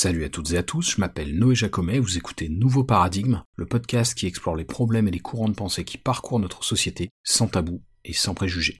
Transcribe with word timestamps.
Salut 0.00 0.22
à 0.22 0.28
toutes 0.28 0.52
et 0.52 0.56
à 0.56 0.62
tous, 0.62 0.92
je 0.92 1.00
m'appelle 1.00 1.36
Noé 1.36 1.56
Jacomet, 1.56 1.98
vous 1.98 2.18
écoutez 2.18 2.48
Nouveau 2.48 2.84
Paradigme, 2.84 3.42
le 3.56 3.66
podcast 3.66 4.16
qui 4.16 4.28
explore 4.28 4.54
les 4.54 4.64
problèmes 4.64 5.08
et 5.08 5.10
les 5.10 5.18
courants 5.18 5.48
de 5.48 5.56
pensée 5.56 5.84
qui 5.84 5.98
parcourent 5.98 6.38
notre 6.38 6.62
société 6.62 7.10
sans 7.24 7.48
tabou 7.48 7.82
et 8.04 8.12
sans 8.12 8.32
préjugés. 8.32 8.78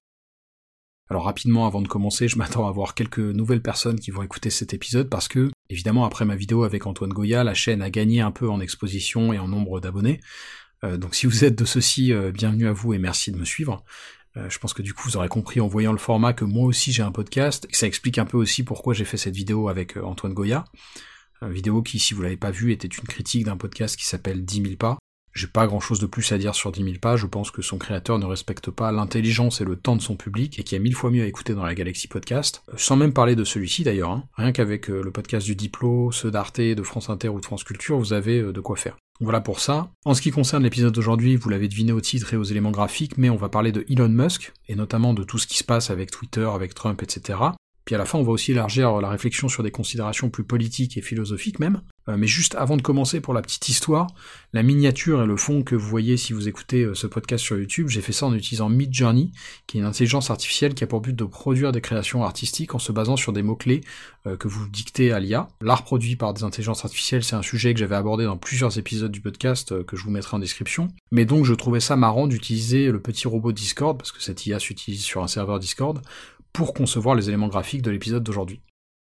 Alors 1.10 1.24
rapidement 1.24 1.66
avant 1.66 1.82
de 1.82 1.88
commencer, 1.88 2.28
je 2.28 2.38
m'attends 2.38 2.66
à 2.66 2.68
avoir 2.68 2.94
quelques 2.94 3.18
nouvelles 3.18 3.62
personnes 3.62 3.98
qui 3.98 4.12
vont 4.12 4.22
écouter 4.22 4.48
cet 4.48 4.74
épisode 4.74 5.10
parce 5.10 5.26
que, 5.26 5.50
évidemment, 5.70 6.04
après 6.04 6.24
ma 6.24 6.36
vidéo 6.36 6.62
avec 6.62 6.86
Antoine 6.86 7.12
Goya, 7.12 7.42
la 7.42 7.54
chaîne 7.54 7.82
a 7.82 7.90
gagné 7.90 8.20
un 8.20 8.30
peu 8.30 8.48
en 8.48 8.60
exposition 8.60 9.32
et 9.32 9.40
en 9.40 9.48
nombre 9.48 9.80
d'abonnés. 9.80 10.20
Euh, 10.84 10.98
donc 10.98 11.16
si 11.16 11.26
vous 11.26 11.44
êtes 11.44 11.58
de 11.58 11.64
ceux-ci, 11.64 12.12
euh, 12.12 12.30
bienvenue 12.30 12.68
à 12.68 12.72
vous 12.72 12.94
et 12.94 12.98
merci 12.98 13.32
de 13.32 13.38
me 13.38 13.44
suivre. 13.44 13.84
Euh, 14.38 14.48
je 14.48 14.58
pense 14.58 14.72
que 14.72 14.82
du 14.82 14.94
coup 14.94 15.02
vous 15.08 15.16
aurez 15.16 15.28
compris 15.28 15.60
en 15.60 15.68
voyant 15.68 15.92
le 15.92 15.98
format 15.98 16.32
que 16.32 16.44
moi 16.44 16.64
aussi 16.64 16.92
j'ai 16.92 17.02
un 17.02 17.12
podcast, 17.12 17.66
et 17.70 17.74
ça 17.74 17.86
explique 17.86 18.18
un 18.18 18.24
peu 18.24 18.36
aussi 18.36 18.62
pourquoi 18.62 18.94
j'ai 18.94 19.04
fait 19.04 19.16
cette 19.16 19.36
vidéo 19.36 19.68
avec 19.68 19.96
Antoine 19.96 20.34
Goya. 20.34 20.64
Une 21.42 21.52
vidéo 21.52 21.82
qui, 21.82 21.98
si 21.98 22.14
vous 22.14 22.22
l'avez 22.22 22.36
pas 22.36 22.50
vue, 22.50 22.72
était 22.72 22.88
une 22.88 23.04
critique 23.04 23.44
d'un 23.44 23.56
podcast 23.56 23.96
qui 23.96 24.06
s'appelle 24.06 24.44
10 24.44 24.62
000 24.62 24.76
pas, 24.76 24.98
j'ai 25.38 25.46
pas 25.46 25.68
grand 25.68 25.78
chose 25.78 26.00
de 26.00 26.06
plus 26.06 26.32
à 26.32 26.38
dire 26.38 26.54
sur 26.54 26.72
10 26.72 26.82
000 26.82 26.96
pages, 27.00 27.20
je 27.20 27.26
pense 27.26 27.52
que 27.52 27.62
son 27.62 27.78
créateur 27.78 28.18
ne 28.18 28.26
respecte 28.26 28.70
pas 28.70 28.90
l'intelligence 28.90 29.60
et 29.60 29.64
le 29.64 29.76
temps 29.76 29.94
de 29.94 30.02
son 30.02 30.16
public, 30.16 30.58
et 30.58 30.64
qui 30.64 30.74
a 30.74 30.80
mille 30.80 30.96
fois 30.96 31.12
mieux 31.12 31.22
à 31.22 31.26
écouter 31.26 31.54
dans 31.54 31.62
la 31.62 31.76
Galaxy 31.76 32.08
Podcast, 32.08 32.62
euh, 32.70 32.72
sans 32.76 32.96
même 32.96 33.12
parler 33.12 33.36
de 33.36 33.44
celui-ci 33.44 33.84
d'ailleurs, 33.84 34.10
hein. 34.10 34.24
rien 34.34 34.50
qu'avec 34.50 34.90
euh, 34.90 35.00
le 35.00 35.12
podcast 35.12 35.46
du 35.46 35.54
Diplo, 35.54 36.10
ceux 36.10 36.32
d'Arte, 36.32 36.60
de 36.60 36.82
France 36.82 37.08
Inter 37.08 37.28
ou 37.28 37.40
de 37.40 37.44
France 37.44 37.62
Culture, 37.62 37.98
vous 37.98 38.12
avez 38.12 38.40
euh, 38.40 38.52
de 38.52 38.60
quoi 38.60 38.76
faire. 38.76 38.96
Voilà 39.20 39.40
pour 39.40 39.58
ça. 39.58 39.90
En 40.04 40.14
ce 40.14 40.22
qui 40.22 40.30
concerne 40.30 40.62
l'épisode 40.62 40.94
d'aujourd'hui, 40.94 41.34
vous 41.34 41.48
l'avez 41.48 41.66
deviné 41.66 41.90
au 41.90 42.00
titre 42.00 42.34
et 42.34 42.36
aux 42.36 42.44
éléments 42.44 42.70
graphiques, 42.70 43.18
mais 43.18 43.30
on 43.30 43.36
va 43.36 43.48
parler 43.48 43.72
de 43.72 43.84
Elon 43.88 44.08
Musk, 44.08 44.52
et 44.68 44.76
notamment 44.76 45.12
de 45.12 45.24
tout 45.24 45.38
ce 45.38 45.48
qui 45.48 45.58
se 45.58 45.64
passe 45.64 45.90
avec 45.90 46.12
Twitter, 46.12 46.48
avec 46.54 46.72
Trump, 46.72 47.02
etc. 47.02 47.38
Puis 47.88 47.94
à 47.94 47.98
la 47.98 48.04
fin, 48.04 48.18
on 48.18 48.22
va 48.22 48.32
aussi 48.32 48.52
élargir 48.52 49.00
la 49.00 49.08
réflexion 49.08 49.48
sur 49.48 49.62
des 49.62 49.70
considérations 49.70 50.28
plus 50.28 50.44
politiques 50.44 50.98
et 50.98 51.00
philosophiques 51.00 51.58
même. 51.58 51.80
Euh, 52.10 52.18
mais 52.18 52.26
juste 52.26 52.54
avant 52.54 52.76
de 52.76 52.82
commencer 52.82 53.22
pour 53.22 53.32
la 53.32 53.40
petite 53.40 53.66
histoire, 53.70 54.08
la 54.52 54.62
miniature 54.62 55.22
et 55.22 55.26
le 55.26 55.38
fond 55.38 55.62
que 55.62 55.74
vous 55.74 55.88
voyez 55.88 56.18
si 56.18 56.34
vous 56.34 56.48
écoutez 56.48 56.82
euh, 56.82 56.94
ce 56.94 57.06
podcast 57.06 57.42
sur 57.42 57.56
YouTube, 57.56 57.88
j'ai 57.88 58.02
fait 58.02 58.12
ça 58.12 58.26
en 58.26 58.34
utilisant 58.34 58.68
Midjourney, 58.68 59.32
qui 59.66 59.78
est 59.78 59.80
une 59.80 59.86
intelligence 59.86 60.30
artificielle 60.30 60.74
qui 60.74 60.84
a 60.84 60.86
pour 60.86 61.00
but 61.00 61.16
de 61.16 61.24
produire 61.24 61.72
des 61.72 61.80
créations 61.80 62.24
artistiques 62.24 62.74
en 62.74 62.78
se 62.78 62.92
basant 62.92 63.16
sur 63.16 63.32
des 63.32 63.42
mots-clés 63.42 63.80
euh, 64.26 64.36
que 64.36 64.48
vous 64.48 64.68
dictez 64.68 65.10
à 65.12 65.18
l'IA. 65.18 65.48
L'art 65.62 65.84
produit 65.84 66.16
par 66.16 66.34
des 66.34 66.44
intelligences 66.44 66.84
artificielles, 66.84 67.24
c'est 67.24 67.36
un 67.36 67.42
sujet 67.42 67.72
que 67.72 67.80
j'avais 67.80 67.96
abordé 67.96 68.26
dans 68.26 68.36
plusieurs 68.36 68.76
épisodes 68.76 69.10
du 69.10 69.22
podcast 69.22 69.82
que 69.84 69.96
je 69.96 70.04
vous 70.04 70.10
mettrai 70.10 70.36
en 70.36 70.40
description. 70.40 70.88
Mais 71.10 71.24
donc 71.24 71.46
je 71.46 71.54
trouvais 71.54 71.80
ça 71.80 71.96
marrant 71.96 72.26
d'utiliser 72.26 72.90
le 72.90 73.00
petit 73.00 73.28
robot 73.28 73.52
Discord, 73.52 73.96
parce 73.96 74.12
que 74.12 74.22
cette 74.22 74.44
IA 74.44 74.58
s'utilise 74.58 75.02
sur 75.02 75.22
un 75.22 75.28
serveur 75.28 75.58
Discord, 75.58 76.02
pour 76.52 76.74
concevoir 76.74 77.14
les 77.14 77.28
éléments 77.28 77.48
graphiques 77.48 77.82
de 77.82 77.90
l'épisode 77.90 78.22
d'aujourd'hui. 78.22 78.62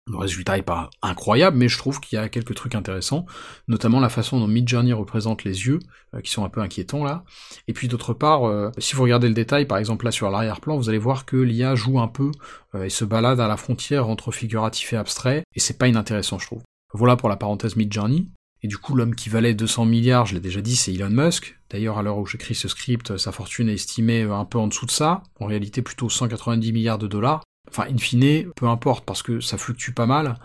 Le 0.09 0.17
résultat 0.17 0.57
est 0.57 0.63
pas 0.63 0.89
incroyable, 1.03 1.57
mais 1.57 1.67
je 1.67 1.77
trouve 1.77 1.99
qu'il 1.99 2.17
y 2.17 2.19
a 2.19 2.29
quelques 2.29 2.55
trucs 2.55 2.73
intéressants, 2.73 3.27
notamment 3.67 3.99
la 3.99 4.09
façon 4.09 4.39
dont 4.39 4.47
Midjourney 4.47 4.91
représente 4.91 5.43
les 5.43 5.67
yeux, 5.67 5.79
euh, 6.15 6.21
qui 6.21 6.31
sont 6.31 6.43
un 6.43 6.49
peu 6.49 6.61
inquiétants 6.61 7.03
là. 7.03 7.23
Et 7.67 7.73
puis 7.73 7.87
d'autre 7.87 8.13
part, 8.13 8.47
euh, 8.47 8.71
si 8.79 8.95
vous 8.95 9.03
regardez 9.03 9.27
le 9.27 9.35
détail, 9.35 9.65
par 9.65 9.77
exemple 9.77 10.05
là 10.05 10.11
sur 10.11 10.31
l'arrière-plan, 10.31 10.77
vous 10.77 10.89
allez 10.89 10.97
voir 10.97 11.25
que 11.25 11.37
l'IA 11.37 11.75
joue 11.75 11.99
un 11.99 12.07
peu 12.07 12.31
euh, 12.73 12.85
et 12.85 12.89
se 12.89 13.05
balade 13.05 13.39
à 13.39 13.47
la 13.47 13.57
frontière 13.57 14.09
entre 14.09 14.31
figuratif 14.31 14.93
et 14.93 14.97
abstrait, 14.97 15.43
et 15.53 15.59
c'est 15.59 15.77
pas 15.77 15.87
inintéressant 15.87 16.39
je 16.39 16.47
trouve. 16.47 16.63
Voilà 16.93 17.15
pour 17.15 17.29
la 17.29 17.37
parenthèse 17.37 17.75
Midjourney. 17.75 18.29
Et 18.61 18.67
du 18.67 18.77
coup, 18.77 18.95
l'homme 18.95 19.15
qui 19.15 19.29
valait 19.29 19.53
200 19.53 19.85
milliards, 19.85 20.25
je 20.25 20.33
l'ai 20.33 20.41
déjà 20.41 20.61
dit, 20.61 20.75
c'est 20.75 20.93
Elon 20.93 21.09
Musk. 21.09 21.57
D'ailleurs, 21.69 21.97
à 21.97 22.03
l'heure 22.03 22.17
où 22.17 22.25
j'écris 22.25 22.55
ce 22.55 22.67
script, 22.67 23.17
sa 23.17 23.31
fortune 23.31 23.69
est 23.69 23.73
estimée 23.73 24.23
un 24.23 24.45
peu 24.45 24.57
en 24.57 24.67
dessous 24.67 24.85
de 24.85 24.91
ça. 24.91 25.23
En 25.39 25.45
réalité, 25.45 25.81
plutôt 25.81 26.09
190 26.09 26.73
milliards 26.73 26.97
de 26.97 27.07
dollars. 27.07 27.43
Enfin, 27.69 27.85
in 27.89 27.97
fine, 27.97 28.51
peu 28.55 28.67
importe, 28.67 29.05
parce 29.05 29.23
que 29.23 29.39
ça 29.39 29.57
fluctue 29.57 29.91
pas 29.91 30.07
mal. 30.07 30.39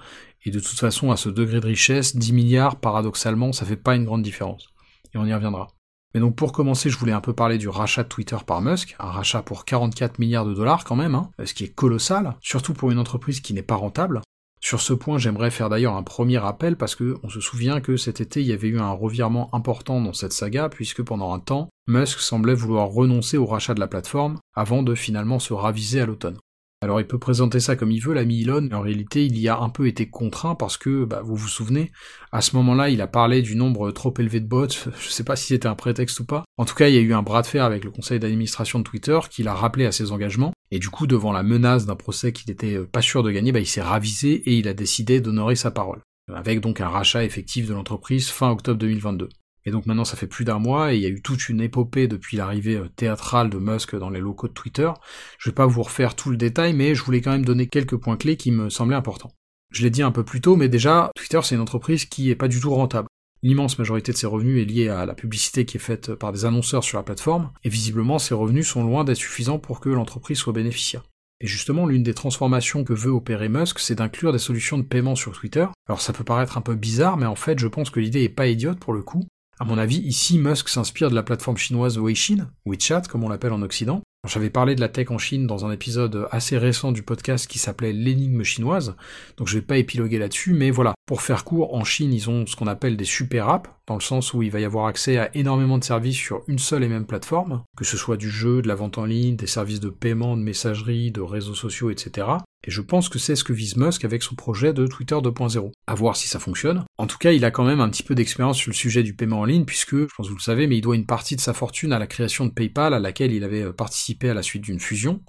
Et 0.44 0.50
de 0.50 0.60
toute 0.60 0.78
façon, 0.78 1.10
à 1.10 1.16
ce 1.16 1.28
degré 1.28 1.60
de 1.60 1.66
richesse, 1.66 2.16
10 2.16 2.32
milliards, 2.32 2.76
paradoxalement, 2.76 3.52
ça 3.52 3.64
fait 3.64 3.76
pas 3.76 3.96
une 3.96 4.04
grande 4.04 4.22
différence. 4.22 4.68
Et 5.14 5.18
on 5.18 5.24
y 5.24 5.34
reviendra. 5.34 5.68
Mais 6.14 6.20
donc 6.20 6.36
pour 6.36 6.52
commencer, 6.52 6.90
je 6.90 6.98
voulais 6.98 7.12
un 7.12 7.20
peu 7.20 7.32
parler 7.32 7.58
du 7.58 7.68
rachat 7.68 8.04
de 8.04 8.08
Twitter 8.08 8.36
par 8.46 8.60
Musk, 8.60 8.94
un 9.00 9.10
rachat 9.10 9.42
pour 9.42 9.64
44 9.64 10.20
milliards 10.20 10.44
de 10.44 10.54
dollars 10.54 10.84
quand 10.84 10.94
même, 10.94 11.16
hein, 11.16 11.30
ce 11.44 11.54
qui 11.54 11.64
est 11.64 11.74
colossal, 11.74 12.36
surtout 12.40 12.72
pour 12.72 12.92
une 12.92 13.00
entreprise 13.00 13.40
qui 13.40 13.52
n'est 13.52 13.62
pas 13.62 13.74
rentable. 13.74 14.20
Sur 14.64 14.80
ce 14.80 14.94
point, 14.94 15.18
j'aimerais 15.18 15.50
faire 15.50 15.68
d'ailleurs 15.68 15.94
un 15.94 16.02
premier 16.02 16.38
rappel 16.38 16.76
parce 16.76 16.94
que 16.94 17.18
on 17.22 17.28
se 17.28 17.38
souvient 17.38 17.82
que 17.82 17.98
cet 17.98 18.22
été, 18.22 18.40
il 18.40 18.46
y 18.46 18.52
avait 18.54 18.68
eu 18.68 18.80
un 18.80 18.92
revirement 18.92 19.54
important 19.54 20.00
dans 20.00 20.14
cette 20.14 20.32
saga 20.32 20.70
puisque 20.70 21.02
pendant 21.02 21.34
un 21.34 21.38
temps, 21.38 21.68
Musk 21.86 22.18
semblait 22.20 22.54
vouloir 22.54 22.88
renoncer 22.88 23.36
au 23.36 23.44
rachat 23.44 23.74
de 23.74 23.80
la 23.80 23.88
plateforme 23.88 24.38
avant 24.54 24.82
de 24.82 24.94
finalement 24.94 25.38
se 25.38 25.52
raviser 25.52 26.00
à 26.00 26.06
l'automne. 26.06 26.38
Alors 26.80 27.00
il 27.00 27.06
peut 27.06 27.18
présenter 27.18 27.60
ça 27.60 27.76
comme 27.76 27.90
il 27.90 28.00
veut, 28.00 28.14
l'ami 28.14 28.42
Elon, 28.42 28.62
mais 28.62 28.74
en 28.74 28.80
réalité 28.80 29.24
il 29.24 29.38
y 29.38 29.48
a 29.48 29.58
un 29.58 29.70
peu 29.70 29.86
été 29.86 30.08
contraint 30.08 30.54
parce 30.54 30.76
que, 30.76 31.04
bah, 31.04 31.22
vous 31.22 31.36
vous 31.36 31.48
souvenez, 31.48 31.90
à 32.32 32.40
ce 32.42 32.56
moment-là 32.56 32.90
il 32.90 33.00
a 33.00 33.06
parlé 33.06 33.42
du 33.42 33.56
nombre 33.56 33.90
trop 33.90 34.12
élevé 34.18 34.40
de 34.40 34.46
bots, 34.46 34.68
je 34.98 35.08
sais 35.08 35.24
pas 35.24 35.36
si 35.36 35.46
c'était 35.46 35.66
un 35.66 35.76
prétexte 35.76 36.20
ou 36.20 36.26
pas. 36.26 36.44
En 36.58 36.64
tout 36.64 36.74
cas 36.74 36.88
il 36.88 36.94
y 36.94 36.98
a 36.98 37.02
eu 37.02 37.14
un 37.14 37.22
bras 37.22 37.40
de 37.40 37.46
fer 37.46 37.64
avec 37.64 37.84
le 37.84 37.90
conseil 37.90 38.18
d'administration 38.18 38.78
de 38.78 38.84
Twitter 38.84 39.18
qui 39.30 39.42
l'a 39.42 39.54
rappelé 39.54 39.86
à 39.86 39.92
ses 39.92 40.12
engagements, 40.12 40.52
et 40.74 40.80
du 40.80 40.90
coup 40.90 41.06
devant 41.06 41.30
la 41.30 41.44
menace 41.44 41.86
d'un 41.86 41.94
procès 41.94 42.32
qu'il 42.32 42.50
était 42.50 42.80
pas 42.80 43.00
sûr 43.00 43.22
de 43.22 43.30
gagner, 43.30 43.52
bah, 43.52 43.60
il 43.60 43.66
s'est 43.66 43.80
ravisé 43.80 44.32
et 44.32 44.58
il 44.58 44.66
a 44.66 44.74
décidé 44.74 45.20
d'honorer 45.20 45.54
sa 45.54 45.70
parole. 45.70 46.00
Avec 46.32 46.60
donc 46.60 46.80
un 46.80 46.88
rachat 46.88 47.22
effectif 47.22 47.68
de 47.68 47.74
l'entreprise 47.74 48.28
fin 48.28 48.50
octobre 48.50 48.78
2022. 48.80 49.28
Et 49.66 49.70
donc 49.70 49.86
maintenant 49.86 50.04
ça 50.04 50.16
fait 50.16 50.26
plus 50.26 50.44
d'un 50.44 50.58
mois 50.58 50.92
et 50.92 50.96
il 50.96 51.02
y 51.02 51.06
a 51.06 51.10
eu 51.10 51.22
toute 51.22 51.48
une 51.48 51.60
épopée 51.60 52.08
depuis 52.08 52.36
l'arrivée 52.36 52.76
euh, 52.76 52.88
théâtrale 52.96 53.50
de 53.50 53.58
Musk 53.58 53.94
dans 53.94 54.10
les 54.10 54.18
locaux 54.18 54.48
de 54.48 54.52
Twitter. 54.52 54.90
Je 55.38 55.50
vais 55.50 55.54
pas 55.54 55.66
vous 55.66 55.82
refaire 55.82 56.16
tout 56.16 56.30
le 56.30 56.36
détail, 56.36 56.74
mais 56.74 56.96
je 56.96 57.04
voulais 57.04 57.20
quand 57.20 57.30
même 57.30 57.44
donner 57.44 57.68
quelques 57.68 57.96
points 57.96 58.16
clés 58.16 58.36
qui 58.36 58.50
me 58.50 58.68
semblaient 58.68 58.96
importants. 58.96 59.32
Je 59.70 59.82
l'ai 59.82 59.90
dit 59.90 60.02
un 60.02 60.10
peu 60.10 60.24
plus 60.24 60.40
tôt, 60.40 60.56
mais 60.56 60.68
déjà, 60.68 61.10
Twitter 61.14 61.40
c'est 61.44 61.54
une 61.54 61.60
entreprise 61.60 62.04
qui 62.04 62.30
est 62.30 62.36
pas 62.36 62.48
du 62.48 62.60
tout 62.60 62.74
rentable. 62.74 63.06
L'immense 63.44 63.78
majorité 63.78 64.10
de 64.10 64.16
ses 64.16 64.26
revenus 64.26 64.62
est 64.62 64.64
liée 64.64 64.88
à 64.88 65.04
la 65.04 65.12
publicité 65.12 65.66
qui 65.66 65.76
est 65.76 65.80
faite 65.80 66.14
par 66.14 66.32
des 66.32 66.46
annonceurs 66.46 66.82
sur 66.82 66.96
la 66.96 67.04
plateforme, 67.04 67.50
et 67.62 67.68
visiblement 67.68 68.18
ces 68.18 68.32
revenus 68.32 68.66
sont 68.66 68.82
loin 68.82 69.04
d'être 69.04 69.18
suffisants 69.18 69.58
pour 69.58 69.80
que 69.80 69.90
l'entreprise 69.90 70.38
soit 70.38 70.54
bénéficiaire. 70.54 71.02
Et 71.42 71.46
justement, 71.46 71.86
l'une 71.86 72.02
des 72.02 72.14
transformations 72.14 72.84
que 72.84 72.94
veut 72.94 73.10
opérer 73.10 73.50
Musk, 73.50 73.80
c'est 73.80 73.96
d'inclure 73.96 74.32
des 74.32 74.38
solutions 74.38 74.78
de 74.78 74.82
paiement 74.82 75.14
sur 75.14 75.32
Twitter. 75.32 75.66
Alors 75.86 76.00
ça 76.00 76.14
peut 76.14 76.24
paraître 76.24 76.56
un 76.56 76.62
peu 76.62 76.74
bizarre, 76.74 77.18
mais 77.18 77.26
en 77.26 77.34
fait, 77.34 77.58
je 77.58 77.68
pense 77.68 77.90
que 77.90 78.00
l'idée 78.00 78.22
est 78.22 78.30
pas 78.30 78.46
idiote 78.46 78.78
pour 78.78 78.94
le 78.94 79.02
coup. 79.02 79.26
À 79.60 79.66
mon 79.66 79.76
avis, 79.76 79.98
ici, 79.98 80.38
Musk 80.38 80.70
s'inspire 80.70 81.10
de 81.10 81.14
la 81.14 81.22
plateforme 81.22 81.58
chinoise 81.58 81.98
Weixin, 81.98 82.48
WeChat 82.64 83.02
comme 83.10 83.24
on 83.24 83.28
l'appelle 83.28 83.52
en 83.52 83.60
Occident. 83.60 84.00
J'avais 84.26 84.48
parlé 84.48 84.74
de 84.74 84.80
la 84.80 84.88
tech 84.88 85.10
en 85.10 85.18
Chine 85.18 85.46
dans 85.46 85.66
un 85.66 85.70
épisode 85.70 86.28
assez 86.30 86.56
récent 86.56 86.92
du 86.92 87.02
podcast 87.02 87.46
qui 87.46 87.58
s'appelait 87.58 87.92
L'énigme 87.92 88.42
chinoise, 88.42 88.96
donc 89.36 89.48
je 89.48 89.54
vais 89.54 89.62
pas 89.62 89.76
épiloguer 89.76 90.18
là-dessus, 90.18 90.54
mais 90.54 90.70
voilà, 90.70 90.94
pour 91.06 91.20
faire 91.20 91.44
court, 91.44 91.74
en 91.74 91.84
Chine, 91.84 92.12
ils 92.12 92.30
ont 92.30 92.46
ce 92.46 92.56
qu'on 92.56 92.66
appelle 92.66 92.96
des 92.96 93.04
super 93.04 93.50
apps, 93.50 93.68
dans 93.86 93.96
le 93.96 94.00
sens 94.00 94.32
où 94.32 94.42
il 94.42 94.50
va 94.50 94.60
y 94.60 94.64
avoir 94.64 94.86
accès 94.86 95.18
à 95.18 95.34
énormément 95.36 95.76
de 95.76 95.84
services 95.84 96.16
sur 96.16 96.42
une 96.48 96.58
seule 96.58 96.84
et 96.84 96.88
même 96.88 97.04
plateforme, 97.04 97.62
que 97.76 97.84
ce 97.84 97.98
soit 97.98 98.16
du 98.16 98.30
jeu, 98.30 98.62
de 98.62 98.68
la 98.68 98.74
vente 98.74 98.96
en 98.96 99.04
ligne, 99.04 99.36
des 99.36 99.46
services 99.46 99.80
de 99.80 99.90
paiement, 99.90 100.38
de 100.38 100.42
messagerie, 100.42 101.10
de 101.10 101.20
réseaux 101.20 101.54
sociaux, 101.54 101.90
etc. 101.90 102.26
Et 102.66 102.70
je 102.70 102.80
pense 102.80 103.08
que 103.08 103.18
c'est 103.18 103.36
ce 103.36 103.44
que 103.44 103.52
vise 103.52 103.76
Musk 103.76 104.04
avec 104.04 104.22
son 104.22 104.34
projet 104.34 104.72
de 104.72 104.86
Twitter 104.86 105.14
2.0. 105.14 105.70
À 105.86 105.94
voir 105.94 106.16
si 106.16 106.28
ça 106.28 106.38
fonctionne. 106.38 106.84
En 106.96 107.06
tout 107.06 107.18
cas, 107.18 107.32
il 107.32 107.44
a 107.44 107.50
quand 107.50 107.64
même 107.64 107.80
un 107.80 107.90
petit 107.90 108.02
peu 108.02 108.14
d'expérience 108.14 108.56
sur 108.56 108.70
le 108.70 108.74
sujet 108.74 109.02
du 109.02 109.14
paiement 109.14 109.40
en 109.40 109.44
ligne, 109.44 109.64
puisque, 109.64 109.96
je 109.96 110.14
pense 110.16 110.26
que 110.26 110.30
vous 110.30 110.38
le 110.38 110.42
savez, 110.42 110.66
mais 110.66 110.78
il 110.78 110.80
doit 110.80 110.96
une 110.96 111.06
partie 111.06 111.36
de 111.36 111.40
sa 111.40 111.52
fortune 111.52 111.92
à 111.92 111.98
la 111.98 112.06
création 112.06 112.46
de 112.46 112.50
PayPal, 112.50 112.94
à 112.94 112.98
laquelle 112.98 113.32
il 113.32 113.44
avait 113.44 113.62
euh, 113.62 113.72
participé 113.72 114.30
à 114.30 114.34
la 114.34 114.42
suite 114.42 114.62
d'une 114.62 114.80
fusion, 114.80 115.22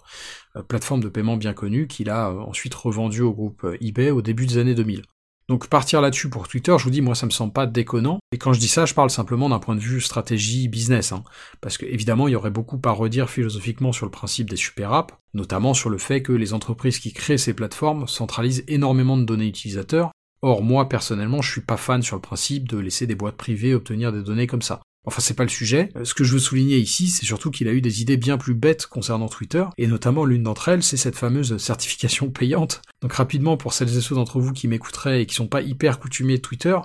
euh, 0.56 0.64
plateforme 0.64 1.02
de 1.02 1.10
paiement 1.10 1.36
bien 1.36 1.54
connue, 1.54 1.88
qu'il 1.88 2.10
a 2.10 2.30
euh, 2.30 2.40
ensuite 2.40 2.74
revendue 2.74 3.22
au 3.22 3.34
groupe 3.34 3.68
eBay 3.82 4.12
au 4.12 4.22
début 4.22 4.46
des 4.46 4.58
années 4.58 4.76
2000. 4.76 5.04
Donc 5.48 5.68
partir 5.68 6.02
là-dessus 6.02 6.30
pour 6.30 6.48
Twitter, 6.48 6.76
je 6.78 6.84
vous 6.84 6.90
dis, 6.90 7.02
moi 7.02 7.14
ça 7.14 7.28
me 7.28 7.32
semble 7.32 7.54
pas 7.54 7.68
déconnant. 7.68 8.20
Et 8.32 8.38
quand 8.38 8.54
je 8.54 8.60
dis 8.60 8.68
ça, 8.68 8.86
je 8.86 8.96
parle 8.96 9.12
simplement 9.12 9.48
d'un 9.48 9.60
point 9.60 9.76
de 9.76 9.80
vue 9.80 10.02
stratégie 10.02 10.68
business, 10.68 11.12
hein. 11.12 11.24
parce 11.62 11.78
que 11.78 11.86
évidemment 11.86 12.28
il 12.28 12.32
y 12.32 12.36
aurait 12.36 12.50
beaucoup 12.50 12.82
à 12.84 12.92
redire 12.92 13.30
philosophiquement 13.30 13.92
sur 13.92 14.08
le 14.08 14.12
principe 14.12 14.50
des 14.50 14.56
super 14.56 14.92
apps, 14.92 15.14
notamment 15.36 15.76
sur 15.76 15.92
le 15.92 16.00
fait 16.00 16.24
que 16.24 16.32
les 16.32 16.54
entreprises 16.54 16.98
qui 16.98 17.14
créent 17.14 17.38
ces 17.38 17.54
plateformes 17.54 18.08
centralisent 18.08 18.64
énormément 18.68 19.18
de 19.18 19.24
données 19.24 19.48
utilisateurs. 19.48 20.12
Or 20.42 20.64
moi 20.64 20.90
personnellement, 20.90 21.42
je 21.44 21.52
suis 21.52 21.62
pas 21.62 21.78
fan 21.78 22.02
sur 22.02 22.16
le 22.16 22.22
principe 22.22 22.68
de 22.68 22.78
laisser 22.78 23.06
des 23.06 23.16
boîtes 23.16 23.38
privées 23.38 23.76
obtenir 23.76 24.12
des 24.12 24.24
données 24.24 24.48
comme 24.48 24.64
ça. 24.64 24.82
Enfin, 25.06 25.22
c'est 25.22 25.34
pas 25.36 25.44
le 25.44 25.50
sujet. 25.50 25.90
Euh, 25.96 26.04
ce 26.04 26.14
que 26.14 26.24
je 26.24 26.34
veux 26.34 26.40
souligner 26.40 26.78
ici, 26.78 27.08
c'est 27.08 27.26
surtout 27.26 27.52
qu'il 27.52 27.68
a 27.68 27.74
eu 27.74 27.82
des 27.82 28.02
idées 28.02 28.18
bien 28.18 28.38
plus 28.38 28.56
bêtes 28.56 28.88
concernant 28.88 29.28
Twitter, 29.28 29.66
et 29.78 29.88
notamment 29.88 30.26
l'une 30.26 30.44
d'entre 30.44 30.70
elles, 30.70 30.84
c'est 30.84 30.98
cette 30.98 31.16
fameuse 31.16 31.58
certification 31.58 32.30
payante. 32.30 32.82
Donc 33.02 33.14
rapidement, 33.14 33.58
pour 33.58 33.74
celles 33.74 33.96
et 33.98 34.02
ceux 34.02 34.16
d'entre 34.16 34.40
vous 34.40 34.54
qui 34.54 34.68
m'écouteraient 34.68 35.22
et 35.22 35.26
qui 35.26 35.36
sont 35.36 35.48
pas 35.48 35.62
hyper 35.62 36.00
coutumiers 36.00 36.38
de 36.38 36.42
Twitter, 36.42 36.78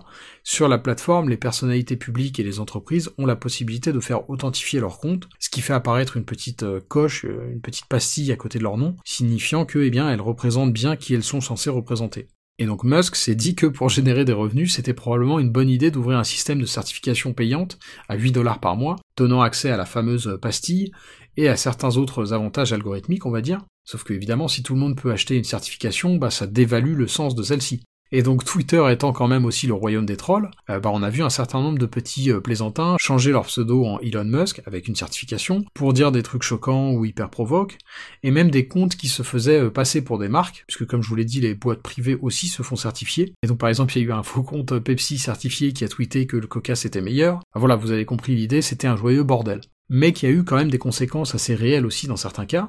sur 0.43 0.69
la 0.69 0.79
plateforme, 0.79 1.29
les 1.29 1.37
personnalités 1.37 1.97
publiques 1.97 2.41
et 2.41 2.43
les 2.43 2.61
entreprises 2.61 3.11
ont 3.19 3.27
la 3.27 3.37
possibilité 3.37 3.93
de 3.93 4.01
faire 4.01 4.29
authentifier 4.31 4.81
leur 4.81 4.99
compte, 4.99 5.29
ce 5.39 5.51
qui 5.51 5.61
fait 5.61 5.73
apparaître 5.73 6.17
une 6.17 6.25
petite 6.25 6.63
euh, 6.63 6.81
coche, 6.89 7.25
euh, 7.25 7.51
une 7.53 7.61
petite 7.61 7.87
pastille 7.87 8.33
à 8.33 8.37
côté 8.37 8.59
de 8.59 8.65
leur 8.65 8.77
nom, 8.77 8.97
signifiant 9.05 9.65
que, 9.65 9.79
eh 9.79 9.91
bien, 9.91 10.11
elles 10.11 10.21
représentent 10.21 10.73
bien 10.73 10.97
qui 10.97 11.15
elles 11.15 11.23
sont 11.23 11.41
censées 11.41 11.71
représenter. 11.71 12.29
Et 12.61 12.67
donc 12.67 12.85
Musk 12.85 13.17
s'est 13.17 13.35
dit 13.35 13.55
que 13.55 13.65
pour 13.65 13.89
générer 13.89 14.27
des 14.27 14.35
revenus, 14.35 14.75
c'était 14.75 14.93
probablement 14.93 15.39
une 15.39 15.49
bonne 15.49 15.71
idée 15.71 15.91
d'ouvrir 15.91 16.19
un 16.19 16.25
système 16.25 16.61
de 16.61 16.67
certification 16.67 17.33
payante 17.33 17.79
à 18.07 18.17
8 18.17 18.33
dollars 18.33 18.61
par 18.61 18.77
mois, 18.77 18.97
donnant 19.17 19.41
accès 19.41 19.71
à 19.71 19.79
la 19.79 19.87
fameuse 19.87 20.39
pastille 20.43 20.93
et 21.39 21.49
à 21.49 21.57
certains 21.57 21.97
autres 21.97 22.35
avantages 22.35 22.75
algorithmiques, 22.75 23.25
on 23.25 23.31
va 23.31 23.41
dire. 23.41 23.63
Sauf 23.87 24.05
que 24.05 24.13
évidemment, 24.13 24.47
si 24.47 24.63
tout 24.63 24.75
le 24.75 24.81
monde 24.81 25.01
peut 25.01 25.11
acheter 25.11 25.39
une 25.39 25.45
certification, 25.45 26.17
bah 26.17 26.29
ça 26.29 26.47
dévalue 26.47 26.97
le 26.97 27.09
sens 27.09 27.35
de 27.35 27.43
celle-ci. 27.43 27.83
Et 28.13 28.23
donc 28.23 28.45
Twitter 28.45 28.85
étant 28.91 29.13
quand 29.13 29.29
même 29.29 29.45
aussi 29.45 29.69
le 29.69 29.75
royaume 29.75 30.05
des 30.05 30.17
trolls, 30.17 30.51
euh, 30.69 30.81
bah 30.81 30.91
on 30.93 31.03
a 31.03 31.11
vu 31.11 31.23
un 31.23 31.31
certain 31.31 31.61
nombre 31.61 31.79
de 31.79 31.87
petits 31.87 32.33
euh, 32.33 32.41
plaisantins 32.41 32.97
changer 32.99 33.31
leur 33.31 33.47
pseudo 33.47 33.85
en 33.85 34.01
Elon 34.01 34.25
Musk 34.25 34.63
avec 34.67 34.89
une 34.89 34.97
certification 34.97 35.65
pour 35.75 35.93
dire 35.93 36.11
des 36.11 36.25
trucs 36.25 36.43
choquants 36.43 36.91
ou 36.93 37.05
hyper 37.05 37.31
provoques, 37.31 37.79
et 38.25 38.33
même 38.33 38.51
des 38.51 38.67
comptes 38.67 38.97
qui 38.97 39.07
se 39.07 39.23
faisaient 39.23 39.61
euh, 39.61 39.71
passer 39.71 40.03
pour 40.03 40.19
des 40.19 40.29
marques, 40.29 40.65
puisque 40.67 40.87
comme 40.87 41.03
je 41.03 41.09
vous 41.09 41.15
l'ai 41.15 41.25
dit, 41.25 41.41
les 41.41 41.55
boîtes 41.55 41.83
privées 41.83 42.19
aussi 42.21 42.49
se 42.49 42.63
font 42.63 42.77
certifier. 42.77 43.33
Et 43.45 43.47
donc 43.47 43.59
par 43.59 43.69
exemple, 43.69 43.97
il 43.97 44.03
y 44.03 44.05
a 44.05 44.09
eu 44.09 44.13
un 44.13 44.25
faux 44.25 44.43
compte 44.43 44.77
Pepsi 44.81 45.19
certifié 45.19 45.73
qui 45.73 45.85
a 45.85 45.89
tweeté 45.89 46.27
que 46.27 46.37
le 46.37 46.49
Coca 46.49 46.75
c'était 46.75 47.01
meilleur. 47.01 47.41
Voilà, 47.55 47.77
vous 47.77 47.93
avez 47.93 48.07
compris 48.07 48.35
l'idée, 48.35 48.61
c'était 48.61 48.89
un 48.89 48.97
joyeux 48.97 49.23
bordel. 49.23 49.61
Mais 49.89 50.13
qui 50.13 50.27
a 50.27 50.31
eu 50.31 50.43
quand 50.43 50.57
même 50.57 50.71
des 50.71 50.79
conséquences 50.79 51.35
assez 51.37 51.55
réelles 51.55 51.87
aussi 51.87 52.09
dans 52.09 52.17
certains 52.17 52.47
cas. 52.47 52.67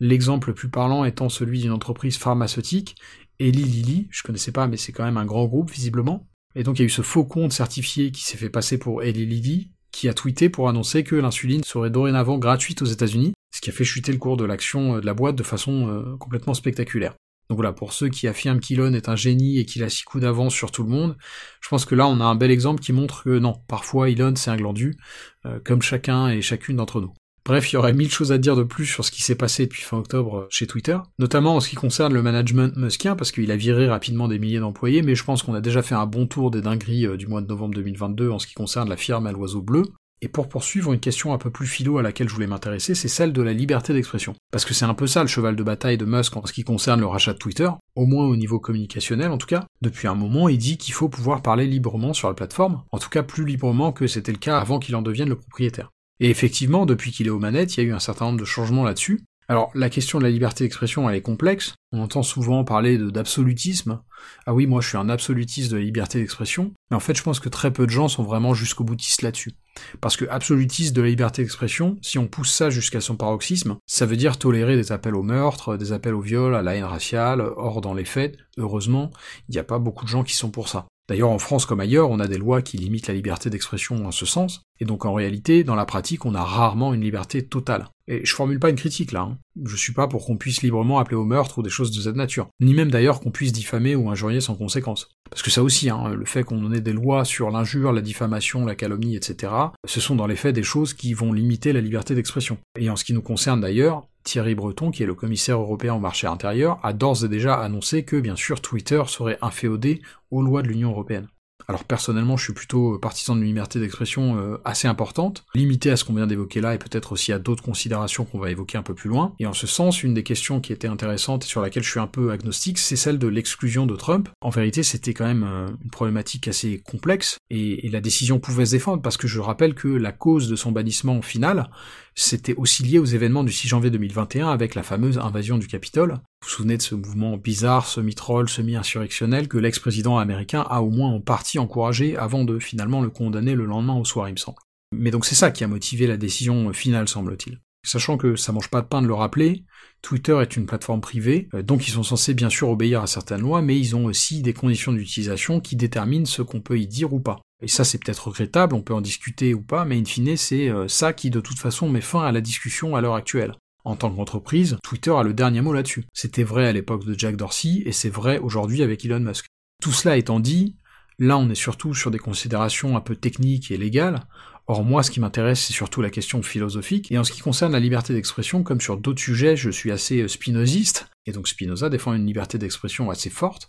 L'exemple 0.00 0.48
le 0.48 0.54
plus 0.54 0.68
parlant 0.68 1.04
étant 1.04 1.28
celui 1.28 1.60
d'une 1.60 1.70
entreprise 1.70 2.18
pharmaceutique 2.18 2.96
Eli 3.38 3.64
Lilly, 3.64 4.08
je 4.10 4.22
connaissais 4.22 4.52
pas, 4.52 4.66
mais 4.66 4.76
c'est 4.76 4.92
quand 4.92 5.04
même 5.04 5.16
un 5.16 5.24
grand 5.24 5.46
groupe 5.46 5.70
visiblement. 5.70 6.28
Et 6.54 6.62
donc 6.62 6.78
il 6.78 6.82
y 6.82 6.84
a 6.84 6.86
eu 6.86 6.90
ce 6.90 7.02
faux 7.02 7.24
compte 7.24 7.52
certifié 7.52 8.12
qui 8.12 8.22
s'est 8.22 8.36
fait 8.36 8.50
passer 8.50 8.78
pour 8.78 9.02
Eli 9.02 9.26
Lilly, 9.26 9.70
qui 9.90 10.08
a 10.08 10.14
tweeté 10.14 10.48
pour 10.48 10.68
annoncer 10.68 11.04
que 11.04 11.16
l'insuline 11.16 11.64
serait 11.64 11.90
dorénavant 11.90 12.38
gratuite 12.38 12.82
aux 12.82 12.86
États-Unis, 12.86 13.32
ce 13.54 13.60
qui 13.60 13.70
a 13.70 13.72
fait 13.72 13.84
chuter 13.84 14.12
le 14.12 14.18
cours 14.18 14.36
de 14.36 14.44
l'action 14.44 14.96
euh, 14.96 15.00
de 15.00 15.06
la 15.06 15.14
boîte 15.14 15.36
de 15.36 15.42
façon 15.42 15.88
euh, 15.88 16.16
complètement 16.16 16.54
spectaculaire. 16.54 17.14
Donc 17.48 17.56
voilà, 17.56 17.72
pour 17.72 17.92
ceux 17.92 18.08
qui 18.08 18.26
affirment 18.26 18.60
qu'Elon 18.60 18.94
est 18.94 19.08
un 19.08 19.16
génie 19.16 19.58
et 19.58 19.66
qu'il 19.66 19.84
a 19.84 19.90
six 19.90 20.02
coups 20.02 20.22
d'avance 20.22 20.54
sur 20.54 20.70
tout 20.70 20.82
le 20.82 20.88
monde, 20.88 21.16
je 21.60 21.68
pense 21.68 21.84
que 21.84 21.94
là 21.94 22.08
on 22.08 22.20
a 22.20 22.24
un 22.24 22.34
bel 22.34 22.50
exemple 22.50 22.82
qui 22.82 22.92
montre 22.92 23.22
que 23.24 23.38
non, 23.38 23.54
parfois 23.68 24.08
Elon 24.08 24.34
c'est 24.34 24.50
un 24.50 24.56
glandu, 24.56 24.96
euh, 25.44 25.60
comme 25.62 25.82
chacun 25.82 26.28
et 26.28 26.40
chacune 26.40 26.76
d'entre 26.76 27.00
nous. 27.00 27.12
Bref, 27.46 27.70
il 27.70 27.74
y 27.74 27.76
aurait 27.76 27.92
mille 27.92 28.10
choses 28.10 28.32
à 28.32 28.38
dire 28.38 28.56
de 28.56 28.62
plus 28.62 28.86
sur 28.86 29.04
ce 29.04 29.10
qui 29.10 29.22
s'est 29.22 29.34
passé 29.34 29.64
depuis 29.66 29.82
fin 29.82 29.98
octobre 29.98 30.38
euh, 30.38 30.46
chez 30.48 30.66
Twitter, 30.66 30.96
notamment 31.18 31.56
en 31.56 31.60
ce 31.60 31.68
qui 31.68 31.76
concerne 31.76 32.14
le 32.14 32.22
management 32.22 32.74
muskien, 32.76 33.16
parce 33.16 33.32
qu'il 33.32 33.50
a 33.50 33.56
viré 33.56 33.86
rapidement 33.86 34.28
des 34.28 34.38
milliers 34.38 34.60
d'employés, 34.60 35.02
mais 35.02 35.14
je 35.14 35.24
pense 35.24 35.42
qu'on 35.42 35.52
a 35.52 35.60
déjà 35.60 35.82
fait 35.82 35.94
un 35.94 36.06
bon 36.06 36.26
tour 36.26 36.50
des 36.50 36.62
dingueries 36.62 37.06
euh, 37.06 37.16
du 37.18 37.26
mois 37.26 37.42
de 37.42 37.46
novembre 37.46 37.74
2022 37.74 38.30
en 38.30 38.38
ce 38.38 38.46
qui 38.46 38.54
concerne 38.54 38.88
la 38.88 38.96
firme 38.96 39.26
à 39.26 39.32
l'oiseau 39.32 39.60
bleu. 39.60 39.82
Et 40.22 40.28
pour 40.28 40.48
poursuivre, 40.48 40.94
une 40.94 41.00
question 41.00 41.34
un 41.34 41.38
peu 41.38 41.50
plus 41.50 41.66
philo 41.66 41.98
à 41.98 42.02
laquelle 42.02 42.30
je 42.30 42.34
voulais 42.34 42.46
m'intéresser, 42.46 42.94
c'est 42.94 43.08
celle 43.08 43.34
de 43.34 43.42
la 43.42 43.52
liberté 43.52 43.92
d'expression. 43.92 44.34
Parce 44.50 44.64
que 44.64 44.72
c'est 44.72 44.86
un 44.86 44.94
peu 44.94 45.06
ça 45.06 45.20
le 45.20 45.28
cheval 45.28 45.54
de 45.54 45.62
bataille 45.62 45.98
de 45.98 46.06
Musk 46.06 46.34
en 46.38 46.46
ce 46.46 46.52
qui 46.54 46.64
concerne 46.64 47.00
le 47.00 47.06
rachat 47.06 47.34
de 47.34 47.38
Twitter, 47.38 47.68
au 47.94 48.06
moins 48.06 48.24
au 48.24 48.36
niveau 48.36 48.58
communicationnel 48.58 49.30
en 49.30 49.36
tout 49.36 49.46
cas. 49.46 49.66
Depuis 49.82 50.08
un 50.08 50.14
moment, 50.14 50.48
il 50.48 50.56
dit 50.56 50.78
qu'il 50.78 50.94
faut 50.94 51.10
pouvoir 51.10 51.42
parler 51.42 51.66
librement 51.66 52.14
sur 52.14 52.28
la 52.28 52.34
plateforme, 52.34 52.82
en 52.90 52.98
tout 52.98 53.10
cas 53.10 53.22
plus 53.22 53.44
librement 53.44 53.92
que 53.92 54.06
c'était 54.06 54.32
le 54.32 54.38
cas 54.38 54.58
avant 54.58 54.78
qu'il 54.78 54.96
en 54.96 55.02
devienne 55.02 55.28
le 55.28 55.36
propriétaire. 55.36 55.90
Et 56.20 56.30
effectivement, 56.30 56.86
depuis 56.86 57.10
qu'il 57.12 57.26
est 57.26 57.30
aux 57.30 57.38
manettes, 57.38 57.76
il 57.76 57.82
y 57.82 57.86
a 57.86 57.88
eu 57.88 57.92
un 57.92 58.00
certain 58.00 58.26
nombre 58.26 58.40
de 58.40 58.44
changements 58.44 58.84
là-dessus. 58.84 59.24
Alors, 59.46 59.70
la 59.74 59.90
question 59.90 60.18
de 60.18 60.24
la 60.24 60.30
liberté 60.30 60.64
d'expression, 60.64 61.08
elle 61.08 61.16
est 61.16 61.22
complexe. 61.22 61.74
On 61.92 62.00
entend 62.00 62.22
souvent 62.22 62.64
parler 62.64 62.96
d'absolutisme. 62.96 64.00
Ah 64.46 64.54
oui, 64.54 64.66
moi 64.66 64.80
je 64.80 64.88
suis 64.88 64.96
un 64.96 65.10
absolutiste 65.10 65.70
de 65.70 65.76
la 65.76 65.82
liberté 65.82 66.18
d'expression. 66.18 66.72
Mais 66.90 66.96
en 66.96 67.00
fait, 67.00 67.14
je 67.14 67.22
pense 67.22 67.40
que 67.40 67.50
très 67.50 67.70
peu 67.70 67.84
de 67.84 67.90
gens 67.90 68.08
sont 68.08 68.22
vraiment 68.22 68.54
jusqu'au 68.54 68.84
boutiste 68.84 69.20
là-dessus. 69.20 69.52
Parce 70.00 70.16
que 70.16 70.24
absolutiste 70.30 70.96
de 70.96 71.02
la 71.02 71.08
liberté 71.08 71.42
d'expression, 71.42 71.98
si 72.00 72.18
on 72.18 72.26
pousse 72.26 72.52
ça 72.52 72.70
jusqu'à 72.70 73.02
son 73.02 73.16
paroxysme, 73.16 73.76
ça 73.86 74.06
veut 74.06 74.16
dire 74.16 74.38
tolérer 74.38 74.76
des 74.76 74.92
appels 74.92 75.14
au 75.14 75.22
meurtre, 75.22 75.76
des 75.76 75.92
appels 75.92 76.14
au 76.14 76.22
viol, 76.22 76.54
à 76.54 76.62
la 76.62 76.76
haine 76.76 76.84
raciale. 76.84 77.42
Or, 77.42 77.82
dans 77.82 77.92
les 77.92 78.06
faits, 78.06 78.38
heureusement, 78.56 79.10
il 79.48 79.52
n'y 79.52 79.58
a 79.58 79.64
pas 79.64 79.78
beaucoup 79.78 80.06
de 80.06 80.10
gens 80.10 80.24
qui 80.24 80.34
sont 80.34 80.50
pour 80.50 80.68
ça. 80.68 80.86
D'ailleurs, 81.08 81.30
en 81.30 81.38
France 81.38 81.66
comme 81.66 81.80
ailleurs, 81.80 82.10
on 82.10 82.20
a 82.20 82.26
des 82.26 82.38
lois 82.38 82.62
qui 82.62 82.78
limitent 82.78 83.08
la 83.08 83.14
liberté 83.14 83.50
d'expression 83.50 84.06
en 84.06 84.10
ce 84.10 84.24
sens, 84.24 84.62
et 84.80 84.84
donc 84.84 85.04
en 85.04 85.12
réalité, 85.12 85.62
dans 85.62 85.74
la 85.74 85.84
pratique, 85.84 86.24
on 86.24 86.34
a 86.34 86.42
rarement 86.42 86.94
une 86.94 87.02
liberté 87.02 87.46
totale. 87.46 87.88
Et 88.06 88.24
je 88.24 88.34
formule 88.34 88.60
pas 88.60 88.70
une 88.70 88.76
critique 88.76 89.12
là, 89.12 89.22
hein. 89.22 89.38
je 89.64 89.76
suis 89.76 89.94
pas 89.94 90.08
pour 90.08 90.26
qu'on 90.26 90.36
puisse 90.36 90.62
librement 90.62 90.98
appeler 90.98 91.16
au 91.16 91.24
meurtre 91.24 91.58
ou 91.58 91.62
des 91.62 91.70
choses 91.70 91.90
de 91.90 92.02
cette 92.02 92.16
nature, 92.16 92.48
ni 92.60 92.74
même 92.74 92.90
d'ailleurs 92.90 93.20
qu'on 93.20 93.30
puisse 93.30 93.52
diffamer 93.52 93.96
ou 93.96 94.10
injurier 94.10 94.40
sans 94.40 94.56
conséquence. 94.56 95.08
Parce 95.30 95.42
que 95.42 95.50
ça 95.50 95.62
aussi, 95.62 95.88
hein, 95.88 96.10
le 96.10 96.26
fait 96.26 96.44
qu'on 96.44 96.72
ait 96.72 96.82
des 96.82 96.92
lois 96.92 97.24
sur 97.24 97.50
l'injure, 97.50 97.92
la 97.92 98.02
diffamation, 98.02 98.66
la 98.66 98.74
calomnie, 98.74 99.16
etc., 99.16 99.52
ce 99.86 100.00
sont 100.00 100.16
dans 100.16 100.26
les 100.26 100.36
faits 100.36 100.54
des 100.54 100.62
choses 100.62 100.92
qui 100.92 101.14
vont 101.14 101.32
limiter 101.32 101.72
la 101.72 101.80
liberté 101.80 102.14
d'expression. 102.14 102.58
Et 102.78 102.90
en 102.90 102.96
ce 102.96 103.04
qui 103.04 103.14
nous 103.14 103.22
concerne 103.22 103.60
d'ailleurs, 103.60 104.06
Thierry 104.22 104.54
Breton, 104.54 104.90
qui 104.90 105.02
est 105.02 105.06
le 105.06 105.14
commissaire 105.14 105.58
européen 105.58 105.94
au 105.94 106.00
marché 106.00 106.26
intérieur, 106.26 106.78
a 106.82 106.92
d'ores 106.92 107.24
et 107.24 107.28
déjà 107.28 107.54
annoncé 107.54 108.04
que, 108.04 108.16
bien 108.16 108.36
sûr, 108.36 108.60
Twitter 108.60 109.02
serait 109.06 109.38
inféodé 109.42 110.02
aux 110.30 110.42
lois 110.42 110.62
de 110.62 110.68
l'Union 110.68 110.90
européenne. 110.90 111.28
Alors 111.68 111.84
personnellement, 111.84 112.36
je 112.36 112.44
suis 112.44 112.52
plutôt 112.52 112.98
partisan 112.98 113.36
d'une 113.36 113.44
liberté 113.44 113.80
d'expression 113.80 114.38
euh, 114.38 114.58
assez 114.64 114.88
importante, 114.88 115.44
limitée 115.54 115.90
à 115.90 115.96
ce 115.96 116.04
qu'on 116.04 116.14
vient 116.14 116.26
d'évoquer 116.26 116.60
là 116.60 116.74
et 116.74 116.78
peut-être 116.78 117.12
aussi 117.12 117.32
à 117.32 117.38
d'autres 117.38 117.62
considérations 117.62 118.24
qu'on 118.24 118.38
va 118.38 118.50
évoquer 118.50 118.78
un 118.78 118.82
peu 118.82 118.94
plus 118.94 119.08
loin. 119.08 119.34
Et 119.38 119.46
en 119.46 119.52
ce 119.52 119.66
sens, 119.66 120.02
une 120.02 120.14
des 120.14 120.22
questions 120.22 120.60
qui 120.60 120.72
était 120.72 120.88
intéressante 120.88 121.44
et 121.44 121.48
sur 121.48 121.60
laquelle 121.60 121.82
je 121.82 121.90
suis 121.90 122.00
un 122.00 122.06
peu 122.06 122.30
agnostique, 122.30 122.78
c'est 122.78 122.96
celle 122.96 123.18
de 123.18 123.28
l'exclusion 123.28 123.86
de 123.86 123.96
Trump. 123.96 124.28
En 124.40 124.50
vérité, 124.50 124.82
c'était 124.82 125.14
quand 125.14 125.26
même 125.26 125.44
euh, 125.44 125.68
une 125.82 125.90
problématique 125.90 126.48
assez 126.48 126.82
complexe 126.84 127.38
et 127.50 127.88
la 127.90 128.00
décision 128.00 128.38
pouvait 128.38 128.66
se 128.66 128.72
défendre 128.72 129.02
parce 129.02 129.16
que 129.16 129.26
je 129.26 129.40
rappelle 129.40 129.74
que 129.74 129.88
la 129.88 130.12
cause 130.12 130.48
de 130.48 130.56
son 130.56 130.72
bannissement 130.72 131.22
final, 131.22 131.70
c'était 132.14 132.54
aussi 132.54 132.82
lié 132.84 132.98
aux 132.98 133.04
événements 133.04 133.44
du 133.44 133.52
6 133.52 133.68
janvier 133.68 133.90
2021 133.90 134.48
avec 134.48 134.74
la 134.74 134.82
fameuse 134.82 135.18
invasion 135.18 135.58
du 135.58 135.66
Capitole. 135.66 136.10
Vous 136.10 136.18
vous 136.44 136.56
souvenez 136.56 136.76
de 136.76 136.82
ce 136.82 136.94
mouvement 136.94 137.36
bizarre, 137.36 137.86
semi-troll, 137.86 138.48
semi-insurrectionnel 138.48 139.48
que 139.48 139.58
l'ex-président 139.58 140.18
américain 140.18 140.64
a 140.68 140.82
au 140.82 140.90
moins 140.90 141.10
en 141.10 141.20
partie 141.20 141.53
encouragé 141.58 142.16
avant 142.16 142.44
de 142.44 142.58
finalement 142.58 143.00
le 143.00 143.10
condamner 143.10 143.54
le 143.54 143.64
lendemain 143.64 143.94
au 143.94 144.04
soir, 144.04 144.28
il 144.28 144.32
me 144.32 144.38
semble. 144.38 144.58
Mais 144.92 145.10
donc 145.10 145.24
c'est 145.24 145.34
ça 145.34 145.50
qui 145.50 145.64
a 145.64 145.68
motivé 145.68 146.06
la 146.06 146.16
décision 146.16 146.72
finale, 146.72 147.08
semble-t-il. 147.08 147.60
Sachant 147.84 148.16
que 148.16 148.34
ça 148.34 148.52
mange 148.52 148.70
pas 148.70 148.80
de 148.80 148.86
pain 148.86 149.02
de 149.02 149.06
le 149.06 149.14
rappeler, 149.14 149.64
Twitter 150.00 150.38
est 150.40 150.56
une 150.56 150.64
plateforme 150.64 151.02
privée, 151.02 151.48
euh, 151.54 151.62
donc 151.62 151.86
ils 151.86 151.90
sont 151.90 152.02
censés 152.02 152.32
bien 152.32 152.48
sûr 152.48 152.70
obéir 152.70 153.02
à 153.02 153.06
certaines 153.06 153.42
lois, 153.42 153.60
mais 153.60 153.78
ils 153.78 153.94
ont 153.94 154.06
aussi 154.06 154.40
des 154.40 154.54
conditions 154.54 154.92
d'utilisation 154.92 155.60
qui 155.60 155.76
déterminent 155.76 156.24
ce 156.24 156.40
qu'on 156.40 156.62
peut 156.62 156.78
y 156.78 156.86
dire 156.86 157.12
ou 157.12 157.20
pas. 157.20 157.40
Et 157.62 157.68
ça 157.68 157.84
c'est 157.84 158.02
peut-être 158.02 158.28
regrettable, 158.28 158.74
on 158.74 158.82
peut 158.82 158.94
en 158.94 159.02
discuter 159.02 159.52
ou 159.52 159.60
pas, 159.60 159.84
mais 159.84 159.98
in 159.98 160.04
fine 160.04 160.36
c'est 160.36 160.70
euh, 160.70 160.88
ça 160.88 161.12
qui 161.12 161.28
de 161.28 161.40
toute 161.40 161.58
façon 161.58 161.88
met 161.88 162.00
fin 162.00 162.24
à 162.24 162.32
la 162.32 162.40
discussion 162.40 162.96
à 162.96 163.02
l'heure 163.02 163.14
actuelle. 163.14 163.54
En 163.84 163.96
tant 163.96 164.10
qu'entreprise, 164.10 164.78
Twitter 164.82 165.10
a 165.10 165.22
le 165.22 165.34
dernier 165.34 165.60
mot 165.60 165.74
là-dessus. 165.74 166.06
C'était 166.14 166.42
vrai 166.42 166.66
à 166.66 166.72
l'époque 166.72 167.04
de 167.04 167.18
Jack 167.18 167.36
Dorsey, 167.36 167.82
et 167.84 167.92
c'est 167.92 168.08
vrai 168.08 168.38
aujourd'hui 168.38 168.82
avec 168.82 169.04
Elon 169.04 169.20
Musk. 169.20 169.46
Tout 169.82 169.92
cela 169.92 170.16
étant 170.16 170.40
dit, 170.40 170.76
là 171.18 171.38
on 171.38 171.48
est 171.50 171.54
surtout 171.54 171.94
sur 171.94 172.10
des 172.10 172.18
considérations 172.18 172.96
un 172.96 173.00
peu 173.00 173.16
techniques 173.16 173.70
et 173.70 173.76
légales, 173.76 174.20
Or 174.66 174.82
moi, 174.82 175.02
ce 175.02 175.10
qui 175.10 175.20
m'intéresse, 175.20 175.60
c'est 175.60 175.74
surtout 175.74 176.00
la 176.00 176.08
question 176.08 176.42
philosophique, 176.42 177.12
et 177.12 177.18
en 177.18 177.24
ce 177.24 177.32
qui 177.32 177.42
concerne 177.42 177.72
la 177.72 177.80
liberté 177.80 178.14
d'expression, 178.14 178.62
comme 178.62 178.80
sur 178.80 178.96
d'autres 178.96 179.20
sujets, 179.20 179.56
je 179.56 179.68
suis 179.68 179.92
assez 179.92 180.22
euh, 180.22 180.28
spinoziste, 180.28 181.06
et 181.26 181.32
donc 181.32 181.48
Spinoza 181.48 181.90
défend 181.90 182.14
une 182.14 182.24
liberté 182.24 182.56
d'expression 182.56 183.10
assez 183.10 183.28
forte, 183.28 183.68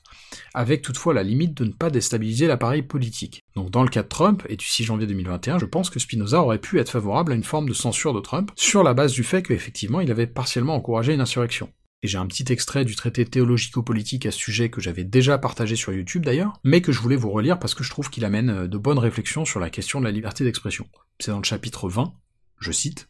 avec 0.54 0.82
toutefois 0.82 1.14
la 1.14 1.24
limite 1.24 1.54
de 1.54 1.66
ne 1.66 1.74
pas 1.74 1.90
déstabiliser 1.90 2.48
l'appareil 2.48 2.82
politique. 2.82 3.44
Donc 3.56 3.72
dans 3.72 3.84
le 3.84 3.90
cas 3.90 4.04
de 4.04 4.08
Trump, 4.08 4.44
et 4.48 4.56
du 4.56 4.66
6 4.66 4.86
janvier 4.86 5.06
2021, 5.06 5.60
je 5.60 5.66
pense 5.66 5.90
que 5.90 6.00
Spinoza 6.00 6.42
aurait 6.42 6.60
pu 6.60 6.80
être 6.80 6.92
favorable 6.92 7.34
à 7.34 7.36
une 7.36 7.44
forme 7.44 7.68
de 7.68 7.74
censure 7.74 8.14
de 8.14 8.22
Trump, 8.22 8.52
sur 8.56 8.82
la 8.82 8.94
base 8.94 9.12
du 9.12 9.24
fait 9.24 9.44
qu'effectivement 9.44 10.00
il 10.00 10.12
avait 10.12 10.28
partiellement 10.28 10.76
encouragé 10.76 11.14
une 11.14 11.22
insurrection 11.22 11.70
et 12.04 12.08
j'ai 12.08 12.18
un 12.18 12.28
petit 12.28 12.52
extrait 12.52 12.86
du 12.86 12.96
traité 12.96 13.26
théologico-politique 13.26 14.26
à 14.26 14.32
ce 14.32 14.38
sujet 14.38 14.70
que 14.70 14.82
j'avais 14.82 15.04
déjà 15.04 15.38
partagé 15.38 15.76
sur 15.76 15.94
YouTube 15.94 16.26
d'ailleurs, 16.26 16.60
mais 16.64 16.82
que 16.82 16.92
je 16.92 17.00
voulais 17.00 17.16
vous 17.16 17.32
relire 17.32 17.60
parce 17.60 17.74
que 17.74 17.84
je 17.84 17.90
trouve 17.90 18.10
qu'il 18.10 18.26
amène 18.26 18.50
euh, 18.50 18.68
de 18.68 18.78
bonnes 18.78 19.00
réflexions 19.00 19.46
sur 19.46 19.60
la 19.60 19.70
question 19.70 20.00
de 20.00 20.06
la 20.06 20.12
liberté 20.12 20.44
d'expression. 20.44 20.88
C'est 21.20 21.32
dans 21.32 21.40
le 21.40 21.44
chapitre 21.44 21.90
20, 21.90 22.14
je 22.60 22.72
cite. 22.72 23.10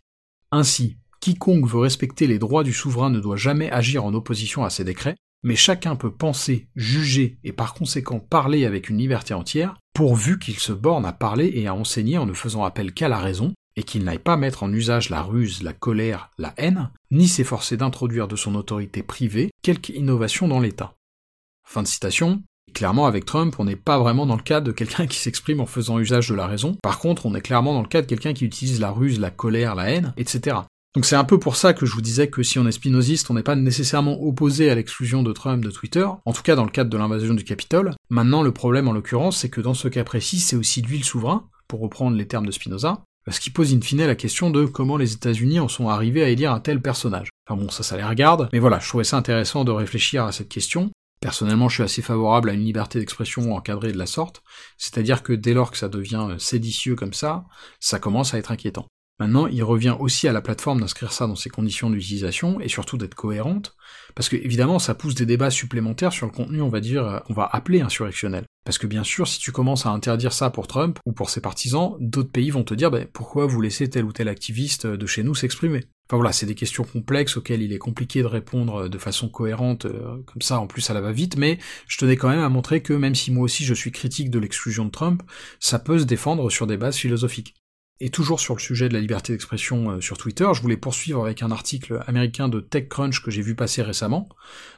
Ainsi, 0.51 0.98
quiconque 1.20 1.68
veut 1.68 1.80
respecter 1.80 2.27
les 2.27 2.39
droits 2.39 2.63
du 2.63 2.74
souverain 2.74 3.10
ne 3.10 3.20
doit 3.20 3.36
jamais 3.36 3.72
agir 3.72 4.06
en 4.06 4.13
opposition 4.13 4.63
à 4.63 4.70
ses 4.70 4.84
décrets, 4.84 5.15
mais 5.44 5.56
chacun 5.56 5.96
peut 5.96 6.13
penser, 6.13 6.70
juger 6.75 7.38
et 7.44 7.51
par 7.51 7.74
conséquent 7.74 8.20
parler 8.20 8.65
avec 8.65 8.89
une 8.89 8.98
liberté 8.98 9.34
entière, 9.34 9.75
pourvu 9.94 10.39
qu'il 10.39 10.58
se 10.58 10.74
borne 10.74 11.06
à 11.06 11.13
parler 11.13 11.51
et 11.54 11.68
à 11.68 11.75
enseigner 11.75 12.18
en 12.18 12.25
ne 12.25 12.34
faisant 12.34 12.63
appel 12.63 12.94
qu'à 12.94 13.10
la 13.10 13.20
raison, 13.20 13.54
et 13.75 13.84
qu'il 13.84 14.03
n'aille 14.03 14.20
pas 14.20 14.38
mettre 14.38 14.63
en 14.63 14.72
usage 14.72 15.10
la 15.10 15.22
ruse, 15.22 15.63
la 15.63 15.74
colère, 15.74 16.29
la 16.38 16.53
haine, 16.58 16.89
ni 17.12 17.27
s'efforcer 17.27 17.77
d'introduire 17.77 18.27
de 18.27 18.36
son 18.36 18.55
autorité 18.55 19.03
privée 19.03 19.51
quelque 19.62 19.89
innovation 19.89 20.48
dans 20.48 20.60
l'État. 20.60 20.94
Fin 21.63 21.84
de 21.84 21.88
citation. 21.88 22.41
Clairement, 22.74 23.05
avec 23.05 23.25
Trump, 23.25 23.55
on 23.58 23.65
n'est 23.65 23.75
pas 23.75 24.00
vraiment 24.00 24.25
dans 24.25 24.36
le 24.36 24.41
cas 24.41 24.60
de 24.60 24.72
quelqu'un 24.72 25.08
qui 25.08 25.17
s'exprime 25.17 25.62
en 25.62 25.65
faisant 25.65 26.00
usage 26.00 26.29
de 26.29 26.36
la 26.36 26.48
raison. 26.48 26.75
Par 26.84 27.00
contre, 27.00 27.25
on 27.25 27.34
est 27.34 27.41
clairement 27.41 27.74
dans 27.74 27.82
le 27.82 27.88
cas 27.88 28.01
de 28.01 28.08
quelqu'un 28.08 28.34
qui 28.34 28.44
utilise 28.44 28.79
la 28.79 28.91
ruse, 28.91 29.20
la 29.20 29.32
colère, 29.32 29.75
la 29.75 29.89
haine, 29.89 30.13
etc. 30.17 30.58
Donc 30.94 31.05
c'est 31.05 31.17
un 31.17 31.25
peu 31.25 31.38
pour 31.38 31.58
ça 31.58 31.74
que 31.74 31.86
je 31.86 31.94
vous 31.94 32.01
disais 32.01 32.29
que 32.29 32.41
si 32.41 32.58
on 32.58 32.65
est 32.65 32.72
spinoziste, 32.72 33.29
on 33.29 33.34
n'est 33.34 33.44
pas 33.44 33.58
nécessairement 33.58 34.22
opposé 34.22 34.70
à 34.70 34.75
l'exclusion 34.75 35.24
de 35.24 35.34
Trump 35.34 35.63
de 35.63 35.70
Twitter, 35.70 36.08
en 36.25 36.32
tout 36.32 36.41
cas 36.41 36.55
dans 36.55 36.63
le 36.63 36.70
cadre 36.70 36.89
de 36.89 36.98
l'invasion 36.98 37.34
du 37.34 37.44
Capitole. 37.44 37.94
Maintenant, 38.10 38.44
le 38.44 38.53
problème 38.53 38.88
en 38.88 38.94
l'occurrence, 38.94 39.38
c'est 39.38 39.50
que 39.50 39.60
dans 39.60 39.74
ce 39.74 39.89
cas 39.89 40.05
précis, 40.05 40.39
c'est 40.39 40.55
aussi 40.55 40.82
lui 40.82 40.98
le 40.98 41.03
souverain, 41.03 41.50
pour 41.67 41.82
reprendre 41.82 42.15
les 42.15 42.27
termes 42.27 42.46
de 42.46 42.51
Spinoza, 42.51 43.03
ce 43.32 43.39
qui 43.39 43.50
pose 43.50 43.74
in 43.74 43.82
fine 43.82 44.05
la 44.05 44.15
question 44.15 44.50
de 44.50 44.65
comment 44.65 44.98
les 44.98 45.13
États-Unis 45.13 45.60
en 45.60 45.67
sont 45.67 45.89
arrivés 45.89 46.24
à 46.24 46.29
élire 46.29 46.51
un 46.51 46.60
tel 46.60 46.82
personnage. 46.82 47.29
Enfin 47.48 47.60
bon, 47.60 47.70
ça, 47.70 47.84
ça 47.84 47.98
les 47.98 48.03
regarde, 48.03 48.50
mais 48.53 48.60
voilà, 48.60 48.79
je 48.79 48.88
trouvais 48.88 49.03
ça 49.03 49.17
intéressant 49.17 49.63
de 49.63 49.72
réfléchir 49.72 50.25
à 50.25 50.32
cette 50.32 50.50
question. 50.50 50.91
Personnellement, 51.22 51.70
je 51.70 51.75
suis 51.75 51.84
assez 51.84 52.01
favorable 52.01 52.50
à 52.50 52.53
une 52.53 52.63
liberté 52.63 53.00
d'expression 53.00 53.55
encadrée 53.55 53.91
de 53.91 53.98
la 53.98 54.05
sorte, 54.05 54.44
c'est-à-dire 54.77 55.24
que 55.24 55.34
dès 55.34 55.53
lors 55.53 55.72
que 55.72 55.77
ça 55.77 55.89
devient 55.89 56.36
séditieux 56.38 56.96
comme 56.96 57.13
ça, 57.13 57.46
ça 57.79 58.00
commence 58.00 58.34
à 58.34 58.38
être 58.38 58.51
inquiétant. 58.51 58.86
Maintenant, 59.19 59.48
il 59.48 59.63
revient 59.63 59.95
aussi 59.98 60.27
à 60.27 60.34
la 60.34 60.41
plateforme 60.41 60.81
d'inscrire 60.81 61.13
ça 61.13 61.25
dans 61.25 61.36
ses 61.36 61.50
conditions 61.50 61.89
d'utilisation 61.89 62.60
et 62.60 62.67
surtout 62.67 62.98
d'être 62.98 63.15
cohérente, 63.15 63.75
parce 64.13 64.27
que 64.27 64.36
évidemment 64.36 64.77
ça 64.77 64.93
pousse 64.93 65.15
des 65.15 65.25
débats 65.25 65.51
supplémentaires 65.51 66.12
sur 66.12 66.25
le 66.25 66.34
contenu, 66.34 66.62
on 66.62 66.69
va 66.69 66.81
dire, 66.81 67.22
on 67.29 67.34
va 67.34 67.50
appeler 67.51 67.79
insurrectionnel. 67.79 68.43
Parce 68.65 68.77
que 68.77 68.88
bien 68.88 69.03
sûr, 69.03 69.27
si 69.27 69.39
tu 69.39 69.51
commences 69.51 69.86
à 69.86 69.89
interdire 69.89 70.34
ça 70.34 70.50
pour 70.50 70.67
Trump 70.67 71.00
ou 71.05 71.13
pour 71.13 71.29
ses 71.29 71.39
partisans, 71.39 71.95
d'autres 72.00 72.31
pays 72.31 72.50
vont 72.50 72.63
te 72.63 72.74
dire 72.74 72.91
ben, 72.91 73.07
pourquoi 73.13 73.45
vous 73.45 73.62
laissez 73.62 73.89
tel 73.89 74.03
ou 74.03 74.12
tel 74.12 74.27
activiste 74.27 74.88
de 74.88 75.05
chez 75.05 75.24
nous 75.24 75.36
s'exprimer? 75.36 75.81
Enfin 76.07 76.17
voilà, 76.17 76.34
c'est 76.34 76.45
des 76.45 76.55
questions 76.55 76.84
complexes 76.84 77.38
auxquelles 77.38 77.62
il 77.62 77.74
est 77.74 77.79
compliqué 77.79 78.22
de 78.22 78.27
répondre 78.27 78.88
de 78.89 78.98
façon 78.98 79.29
cohérente, 79.29 79.86
euh, 79.86 80.22
comme 80.25 80.41
ça 80.41 80.60
en 80.60 80.67
plus 80.67 80.81
ça 80.81 80.93
la 80.93 81.01
va 81.01 81.12
vite, 81.12 81.38
mais 81.38 81.57
je 81.88 81.98
tenais 81.98 82.17
quand 82.17 82.29
même 82.29 82.43
à 82.43 82.50
montrer 82.50 82.81
que 82.81 82.93
même 82.93 83.15
si 83.15 83.31
moi 83.31 83.43
aussi 83.43 83.63
je 83.65 83.74
suis 83.74 83.91
critique 83.91 84.29
de 84.29 84.39
l'exclusion 84.39 84.86
de 84.86 84.91
Trump, 84.91 85.24
ça 85.60 85.79
peut 85.79 86.00
se 86.00 86.03
défendre 86.03 86.50
sur 86.50 86.67
des 86.67 86.77
bases 86.77 86.98
philosophiques. 86.98 87.55
Et 88.02 88.10
toujours 88.10 88.42
sur 88.42 88.56
le 88.56 88.60
sujet 88.60 88.90
de 88.90 88.94
la 88.94 89.00
liberté 89.00 89.32
d'expression 89.32 89.92
euh, 89.92 90.02
sur 90.02 90.18
Twitter, 90.18 90.46
je 90.54 90.62
voulais 90.62 90.75
poursuivre 90.75 91.24
avec 91.24 91.42
un 91.42 91.50
article 91.50 92.04
américain 92.08 92.50
de 92.50 92.60
TechCrunch 92.60 93.24
que 93.24 93.32
j'ai 93.32 93.42
vu 93.42 93.56
passer 93.56 93.82
récemment. 93.82 94.28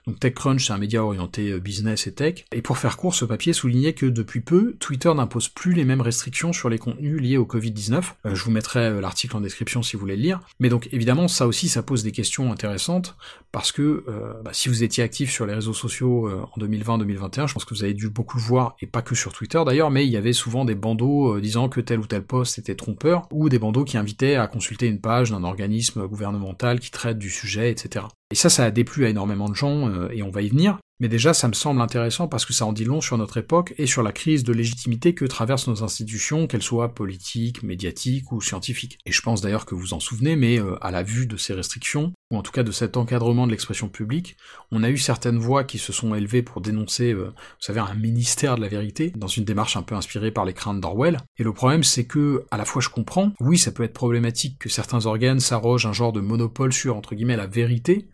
Donc 0.06 0.20
TechCrunch, 0.20 0.68
c'est 0.68 0.74
un 0.74 0.78
média 0.78 1.04
orienté 1.04 1.50
euh, 1.50 1.60
business 1.60 2.06
et 2.06 2.14
tech. 2.14 2.46
Et 2.52 2.62
pour 2.62 2.78
faire 2.78 2.96
court, 2.96 3.16
ce 3.16 3.26
papier 3.26 3.54
soulignait 3.54 3.94
que 3.94 4.06
depuis 4.06 4.42
peu, 4.42 4.76
Twitter 4.80 5.12
n'impose 5.16 5.50
plus 5.50 5.74
les 5.74 5.84
mêmes 5.84 6.02
restrictions 6.02 6.54
sur 6.54 6.70
les 6.70 6.78
contenus 6.78 7.20
liés 7.20 7.38
au 7.38 7.46
Covid-19. 7.46 8.04
Euh, 8.28 8.36
je 8.36 8.44
vous 8.44 8.52
mettrai 8.52 9.02
l'article 9.02 9.36
en 9.36 9.42
description 9.42 9.82
si 9.82 9.96
vous 9.96 10.02
voulez 10.02 10.16
le 10.16 10.22
lire. 10.22 10.40
Mais 10.60 10.70
donc 10.70 10.88
évidemment, 10.92 11.28
ça 11.28 11.48
aussi, 11.48 11.70
ça 11.70 11.82
pose 11.82 12.04
des 12.04 12.12
questions 12.12 12.52
intéressantes 12.52 13.18
parce 13.52 13.72
que 13.72 14.06
bah, 14.44 14.52
si 14.54 14.70
vous 14.70 14.84
étiez 14.84 15.04
actif 15.04 15.32
sur 15.32 15.48
les 15.48 15.56
réseaux 15.56 15.74
sociaux 15.74 16.30
en 16.30 16.60
2020-2021, 16.60 17.48
je 17.48 17.54
pense 17.54 17.66
que 17.66 17.74
vous 17.74 17.84
avez 17.84 17.96
dû 17.96 18.10
beaucoup 18.10 18.38
le 18.38 18.44
voir, 18.44 18.76
et 18.82 18.86
pas 18.86 19.02
que 19.02 19.16
sur 19.16 19.34
Twitter 19.34 19.60
d'ailleurs, 19.66 19.90
mais 19.90 20.06
il 20.06 20.12
y 20.12 20.18
avait 20.18 20.34
souvent 20.34 20.64
des 20.64 20.76
bandeaux 20.76 21.40
disant 21.40 21.70
que 21.70 21.82
tel 21.82 22.00
ou 22.00 22.06
tel 22.06 22.24
post 22.24 22.60
était 22.60 22.76
trompeur 22.76 23.07
ou 23.32 23.50
des 23.50 23.60
bandeaux 23.60 23.84
qui 23.84 23.98
invitaient 23.98 24.36
à 24.36 24.48
consulter 24.48 24.88
une 24.88 25.00
page 25.00 25.32
d'un 25.32 25.44
organisme 25.44 26.08
gouvernemental 26.08 26.80
qui 26.80 26.92
traite 26.92 27.18
du 27.18 27.30
sujet, 27.30 27.72
etc. 27.72 28.06
Et 28.32 28.36
ça, 28.36 28.50
ça 28.50 28.66
a 28.66 28.72
déplu 28.72 29.06
à 29.06 29.10
énormément 29.10 29.50
de 29.50 29.56
gens, 29.56 29.90
euh, 29.90 30.10
et 30.12 30.24
on 30.24 30.30
va 30.30 30.42
y 30.42 30.50
venir, 30.50 30.80
mais 31.00 31.08
déjà 31.08 31.34
ça 31.34 31.48
me 31.48 31.54
semble 31.54 31.82
intéressant 31.82 32.28
parce 32.28 32.46
que 32.46 32.54
ça 32.54 32.66
en 32.66 32.74
dit 32.74 32.86
long 32.86 33.02
sur 33.02 33.18
notre 33.18 33.38
époque 33.38 33.74
et 33.78 33.86
sur 33.86 34.04
la 34.04 34.12
crise 34.12 34.44
de 34.44 34.54
légitimité 34.54 35.14
que 35.14 35.26
traversent 35.26 35.68
nos 35.68 35.84
institutions, 35.84 36.48
qu'elles 36.48 36.64
soient 36.64 36.94
politiques, 36.94 37.64
médiatiques 37.64 38.32
ou 38.32 38.42
scientifiques. 38.42 39.00
Et 39.06 39.12
je 39.12 39.22
pense 39.22 39.42
d'ailleurs 39.42 39.66
que 39.66 39.76
vous 39.76 39.94
en 39.94 40.00
souvenez, 40.00 40.36
mais 40.36 40.60
euh, 40.60 40.76
à 40.82 40.92
la 40.92 41.04
vue 41.04 41.28
de 41.28 41.38
ces 41.38 41.54
restrictions, 41.54 42.14
ou 42.32 42.38
en 42.38 42.42
tout 42.42 42.52
cas 42.52 42.64
de 42.64 42.72
cet 42.72 42.98
encadrement 42.98 43.46
de 43.46 43.52
l'expression 43.52 43.90
publique, 43.90 44.38
on 44.72 44.84
a 44.84 44.90
eu 44.90 44.98
certaines 44.98 45.38
voix 45.38 45.64
qui 45.64 45.78
se 45.78 45.94
sont 45.94 46.16
élevées 46.16 46.42
pour 46.42 46.62
dénoncer, 46.62 47.14
euh, 47.14 47.28
vous 47.28 47.34
savez, 47.60 47.80
un 47.80 47.94
ministère 47.94 48.56
de 48.56 48.62
la 48.62 48.68
vérité, 48.68 49.14
dans 49.16 49.28
une 49.28 49.46
démarche 49.46 49.78
un 49.78 49.84
peu 49.84 49.96
inspirée 49.96 50.32
par 50.32 50.46
les 50.46 50.54
craintes 50.54 50.82
d'Orwell. 50.82 51.20
Et 51.38 51.44
le 51.44 51.54
problème 51.54 51.84
c'est 51.84 52.06
que, 52.06 52.46
à 52.52 52.58
la 52.58 52.66
fois 52.66 52.82
je 52.82 52.90
comprends, 52.90 53.34
oui 53.40 53.58
ça 53.58 53.72
peut 53.72 53.84
être 53.84 53.94
problématique 53.94 54.58
que 54.60 54.70
certains 54.70 55.06
organes 55.06 55.40
s'arrogent 55.40 55.86
un 55.86 55.94
genre 55.94 56.14
de 56.14 56.22
monopole 56.22 56.74
sur, 56.74 56.96
entre 56.96 57.16
guillemets, 57.16 57.38
la 57.38 57.48
vérité, 57.48 58.08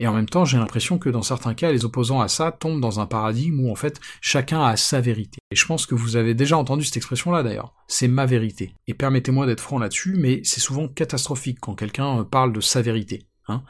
et 0.00 0.06
en 0.06 0.12
même 0.12 0.28
temps, 0.28 0.44
j'ai 0.44 0.58
l'impression 0.58 0.98
que 0.98 1.08
dans 1.08 1.22
certains 1.22 1.54
cas, 1.54 1.72
les 1.72 1.84
opposants 1.84 2.20
à 2.20 2.23
ça 2.28 2.52
tombent 2.52 2.80
dans 2.80 3.00
un 3.00 3.06
paradigme 3.06 3.60
où 3.60 3.70
en 3.70 3.74
fait, 3.74 4.00
chacun 4.20 4.62
a 4.62 4.76
sa 4.76 5.00
vérité. 5.00 5.38
Et 5.50 5.56
je 5.56 5.66
pense 5.66 5.86
que 5.86 5.94
vous 5.94 6.16
avez 6.16 6.34
déjà 6.34 6.56
entendu 6.56 6.84
cette 6.84 6.96
expression-là 6.96 7.42
d'ailleurs. 7.42 7.74
C'est 7.88 8.08
ma 8.08 8.26
vérité. 8.26 8.74
Et 8.86 8.94
permettez-moi 8.94 9.46
d'être 9.46 9.60
franc 9.60 9.78
là-dessus, 9.78 10.14
mais 10.16 10.40
c'est 10.44 10.60
souvent 10.60 10.88
catastrophique 10.88 11.58
quand 11.60 11.74
quelqu'un 11.74 12.20
euh, 12.20 12.24
parle 12.24 12.52
de 12.52 12.60
sa 12.60 12.82
vérité. 12.82 13.26
Hein. 13.48 13.62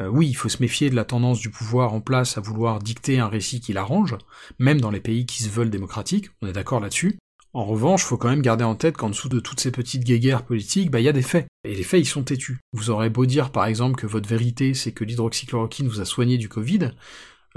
Euh, 0.00 0.08
oui, 0.08 0.28
il 0.28 0.34
faut 0.34 0.48
se 0.48 0.62
méfier 0.62 0.90
de 0.90 0.96
la 0.96 1.04
tendance 1.04 1.40
du 1.40 1.50
pouvoir 1.50 1.92
en 1.92 2.00
place 2.00 2.38
à 2.38 2.40
vouloir 2.40 2.78
dicter 2.78 3.18
un 3.18 3.28
récit 3.28 3.60
qui 3.60 3.72
l'arrange, 3.72 4.16
même 4.58 4.80
dans 4.80 4.90
les 4.90 5.00
pays 5.00 5.26
qui 5.26 5.42
se 5.42 5.48
veulent 5.48 5.70
démocratiques, 5.70 6.30
on 6.40 6.46
est 6.46 6.52
d'accord 6.52 6.80
là-dessus, 6.80 7.18
en 7.54 7.64
revanche, 7.64 8.04
faut 8.04 8.18
quand 8.18 8.28
même 8.28 8.42
garder 8.42 8.64
en 8.64 8.74
tête 8.74 8.96
qu'en 8.96 9.08
dessous 9.08 9.30
de 9.30 9.40
toutes 9.40 9.60
ces 9.60 9.72
petites 9.72 10.04
guéguerres 10.04 10.44
politiques, 10.44 10.90
bah 10.90 11.00
il 11.00 11.04
y 11.04 11.08
a 11.08 11.12
des 11.12 11.22
faits. 11.22 11.46
Et 11.64 11.74
les 11.74 11.82
faits, 11.82 12.00
ils 12.00 12.06
sont 12.06 12.22
têtus. 12.22 12.60
Vous 12.72 12.90
aurez 12.90 13.08
beau 13.08 13.24
dire 13.26 13.50
par 13.50 13.64
exemple 13.64 14.00
que 14.00 14.06
votre 14.06 14.28
vérité, 14.28 14.74
c'est 14.74 14.92
que 14.92 15.04
l'hydroxychloroquine 15.04 15.88
vous 15.88 16.00
a 16.00 16.04
soigné 16.04 16.36
du 16.36 16.48
Covid, 16.48 16.90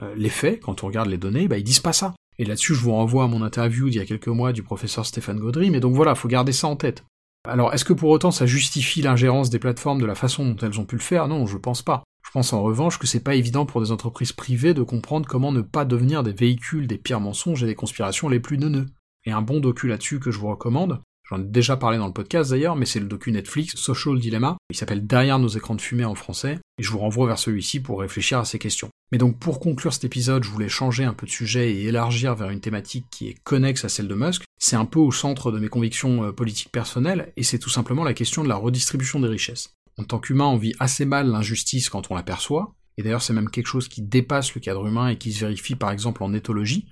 euh, 0.02 0.14
les 0.16 0.30
faits, 0.30 0.62
quand 0.62 0.84
on 0.84 0.88
regarde 0.88 1.10
les 1.10 1.18
données, 1.18 1.48
bah 1.48 1.58
ils 1.58 1.64
disent 1.64 1.80
pas 1.80 1.94
ça. 1.94 2.14
Et 2.38 2.46
là-dessus, 2.46 2.74
je 2.74 2.80
vous 2.80 2.94
renvoie 2.94 3.26
à 3.26 3.28
mon 3.28 3.42
interview 3.42 3.90
d'il 3.90 3.98
y 3.98 4.02
a 4.02 4.06
quelques 4.06 4.28
mois 4.28 4.54
du 4.54 4.64
professeur 4.64 5.06
Stéphane 5.06 5.40
Gaudry, 5.40 5.70
mais 5.70 5.80
donc 5.80 5.96
voilà, 5.96 6.16
faut 6.16 6.28
garder 6.28 6.54
ça 6.54 6.68
en 6.68 6.76
tête. 6.76 7.04
Alors, 7.48 7.74
est-ce 7.74 7.86
que 7.86 7.94
pour 7.94 8.10
autant 8.10 8.32
ça 8.32 8.46
justifie 8.46 9.02
l'ingérence 9.02 9.50
des 9.50 9.60
plateformes 9.60 10.00
de 10.00 10.06
la 10.06 10.16
façon 10.16 10.46
dont 10.46 10.66
elles 10.66 10.80
ont 10.80 10.86
pu 10.86 10.96
le 10.96 11.02
faire? 11.02 11.28
Non, 11.28 11.46
je 11.46 11.58
pense 11.58 11.82
pas. 11.82 12.04
Je 12.24 12.30
pense 12.32 12.54
en 12.54 12.62
revanche 12.62 13.00
que 13.00 13.08
c'est 13.08 13.24
pas 13.24 13.36
évident 13.36 13.66
pour 13.66 13.82
des 13.82 13.92
entreprises 13.92 14.32
privées 14.32 14.74
de 14.74 14.84
comprendre 14.84 15.28
comment 15.28 15.52
ne 15.52 15.62
pas 15.62 15.86
devenir 15.86 16.24
des 16.24 16.34
véhicules 16.34 16.88
des 16.88 16.98
pires 16.98 17.20
mensonges 17.20 17.64
et 17.64 17.68
des 17.68 17.76
conspirations 17.76 18.30
les 18.30 18.40
plus 18.40 18.58
neuneux. 18.58 18.86
Et 19.26 19.32
un 19.32 19.42
bon 19.42 19.60
docu 19.60 19.88
là-dessus 19.88 20.20
que 20.20 20.32
je 20.32 20.40
vous 20.40 20.50
recommande, 20.50 21.02
j'en 21.32 21.42
ai 21.42 21.46
déjà 21.46 21.78
parlé 21.78 21.98
dans 21.98 22.08
le 22.08 22.14
podcast 22.14 22.52
d'ailleurs, 22.52 22.76
mais 22.76 22.86
c'est 22.86 23.00
le 23.00 23.08
docu 23.08 23.32
Netflix 23.32 23.76
Social 23.76 24.20
Dilemma, 24.20 24.58
il 24.70 24.76
s'appelle 24.76 25.08
Derrière 25.08 25.40
nos 25.40 25.48
écrans 25.48 25.76
de 25.76 25.82
fumée 25.82 26.06
en 26.06 26.16
français, 26.16 26.60
et 26.78 26.84
je 26.84 26.92
vous 26.92 27.00
renvoie 27.00 27.28
vers 27.28 27.40
celui-ci 27.40 27.80
pour 27.80 28.02
réfléchir 28.02 28.40
à 28.40 28.46
ces 28.46 28.60
questions. 28.60 28.90
Mais 29.12 29.18
donc 29.18 29.40
pour 29.40 29.60
conclure 29.60 29.94
cet 29.94 30.04
épisode, 30.04 30.44
je 30.44 30.50
voulais 30.50 30.70
changer 30.70 31.04
un 31.04 31.14
peu 31.14 31.26
de 31.26 31.32
sujet 31.32 31.72
et 31.72 31.86
élargir 31.86 32.36
vers 32.36 32.50
une 32.50 32.62
thématique 32.62 33.06
qui 33.12 33.30
est 33.30 33.36
connexe 33.44 33.86
à 33.86 33.90
celle 33.90 34.08
de 34.08 34.16
Musk. 34.16 34.44
C'est 34.60 34.76
un 34.76 34.86
peu 34.86 35.00
au 35.00 35.12
centre 35.12 35.52
de 35.52 35.60
mes 35.60 35.70
convictions 35.70 36.26
euh, 36.26 36.32
politiques 36.32 36.72
personnelles, 36.72 37.32
et 37.38 37.44
c'est 37.44 37.60
tout 37.60 37.70
simplement 37.70 38.04
la 38.04 38.14
question 38.14 38.44
de 38.44 38.50
la 38.50 38.56
redistribution 38.56 39.20
des 39.20 39.28
richesses. 39.28 39.74
En 39.98 40.04
tant 40.04 40.20
qu'humain, 40.20 40.46
on 40.46 40.58
vit 40.58 40.74
assez 40.80 41.06
mal 41.06 41.28
l'injustice 41.30 41.90
quand 41.90 42.12
on 42.12 42.16
l'aperçoit, 42.16 42.74
et 42.98 43.04
d'ailleurs 43.04 43.22
c'est 43.22 43.34
même 43.34 43.50
quelque 43.50 43.68
chose 43.68 43.88
qui 43.88 44.02
dépasse 44.02 44.54
le 44.54 44.62
cadre 44.62 44.86
humain 44.86 45.08
et 45.10 45.18
qui 45.18 45.32
se 45.32 45.42
vérifie 45.42 45.76
par 45.76 45.92
exemple 45.92 46.24
en 46.24 46.34
éthologie, 46.34 46.88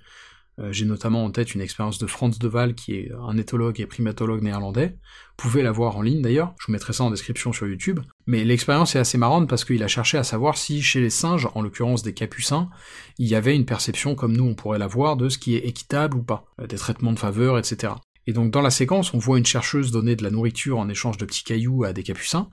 j'ai 0.71 0.85
notamment 0.85 1.23
en 1.23 1.31
tête 1.31 1.53
une 1.53 1.61
expérience 1.61 1.99
de 1.99 2.07
Franz 2.07 2.39
de 2.39 2.47
Waal, 2.47 2.75
qui 2.75 2.95
est 2.95 3.11
un 3.27 3.37
éthologue 3.37 3.79
et 3.79 3.85
primatologue 3.85 4.41
néerlandais. 4.41 4.97
Vous 5.37 5.49
pouvez 5.49 5.63
la 5.63 5.71
voir 5.71 5.97
en 5.97 6.01
ligne 6.01 6.21
d'ailleurs, 6.21 6.53
je 6.59 6.67
vous 6.67 6.73
mettrai 6.73 6.93
ça 6.93 7.03
en 7.03 7.11
description 7.11 7.53
sur 7.53 7.67
YouTube. 7.67 8.01
Mais 8.27 8.43
l'expérience 8.43 8.95
est 8.95 8.99
assez 8.99 9.17
marrante 9.17 9.47
parce 9.47 9.63
qu'il 9.63 9.81
a 9.83 9.87
cherché 9.87 10.17
à 10.17 10.23
savoir 10.23 10.57
si 10.57 10.81
chez 10.81 10.99
les 10.99 11.09
singes, 11.09 11.47
en 11.55 11.61
l'occurrence 11.61 12.03
des 12.03 12.13
capucins, 12.13 12.69
il 13.17 13.27
y 13.27 13.35
avait 13.35 13.55
une 13.55 13.65
perception 13.65 14.15
comme 14.15 14.35
nous 14.35 14.45
on 14.45 14.55
pourrait 14.55 14.79
l'avoir 14.79 15.17
de 15.17 15.29
ce 15.29 15.37
qui 15.37 15.55
est 15.55 15.65
équitable 15.65 16.17
ou 16.17 16.23
pas, 16.23 16.45
euh, 16.59 16.67
des 16.67 16.77
traitements 16.77 17.13
de 17.13 17.19
faveur, 17.19 17.57
etc. 17.57 17.93
Et 18.27 18.33
donc 18.33 18.51
dans 18.51 18.61
la 18.61 18.69
séquence, 18.69 19.13
on 19.13 19.17
voit 19.17 19.37
une 19.37 19.45
chercheuse 19.45 19.91
donner 19.91 20.15
de 20.15 20.23
la 20.23 20.29
nourriture 20.29 20.77
en 20.77 20.89
échange 20.89 21.17
de 21.17 21.25
petits 21.25 21.43
cailloux 21.43 21.83
à 21.83 21.93
des 21.93 22.03
capucins, 22.03 22.49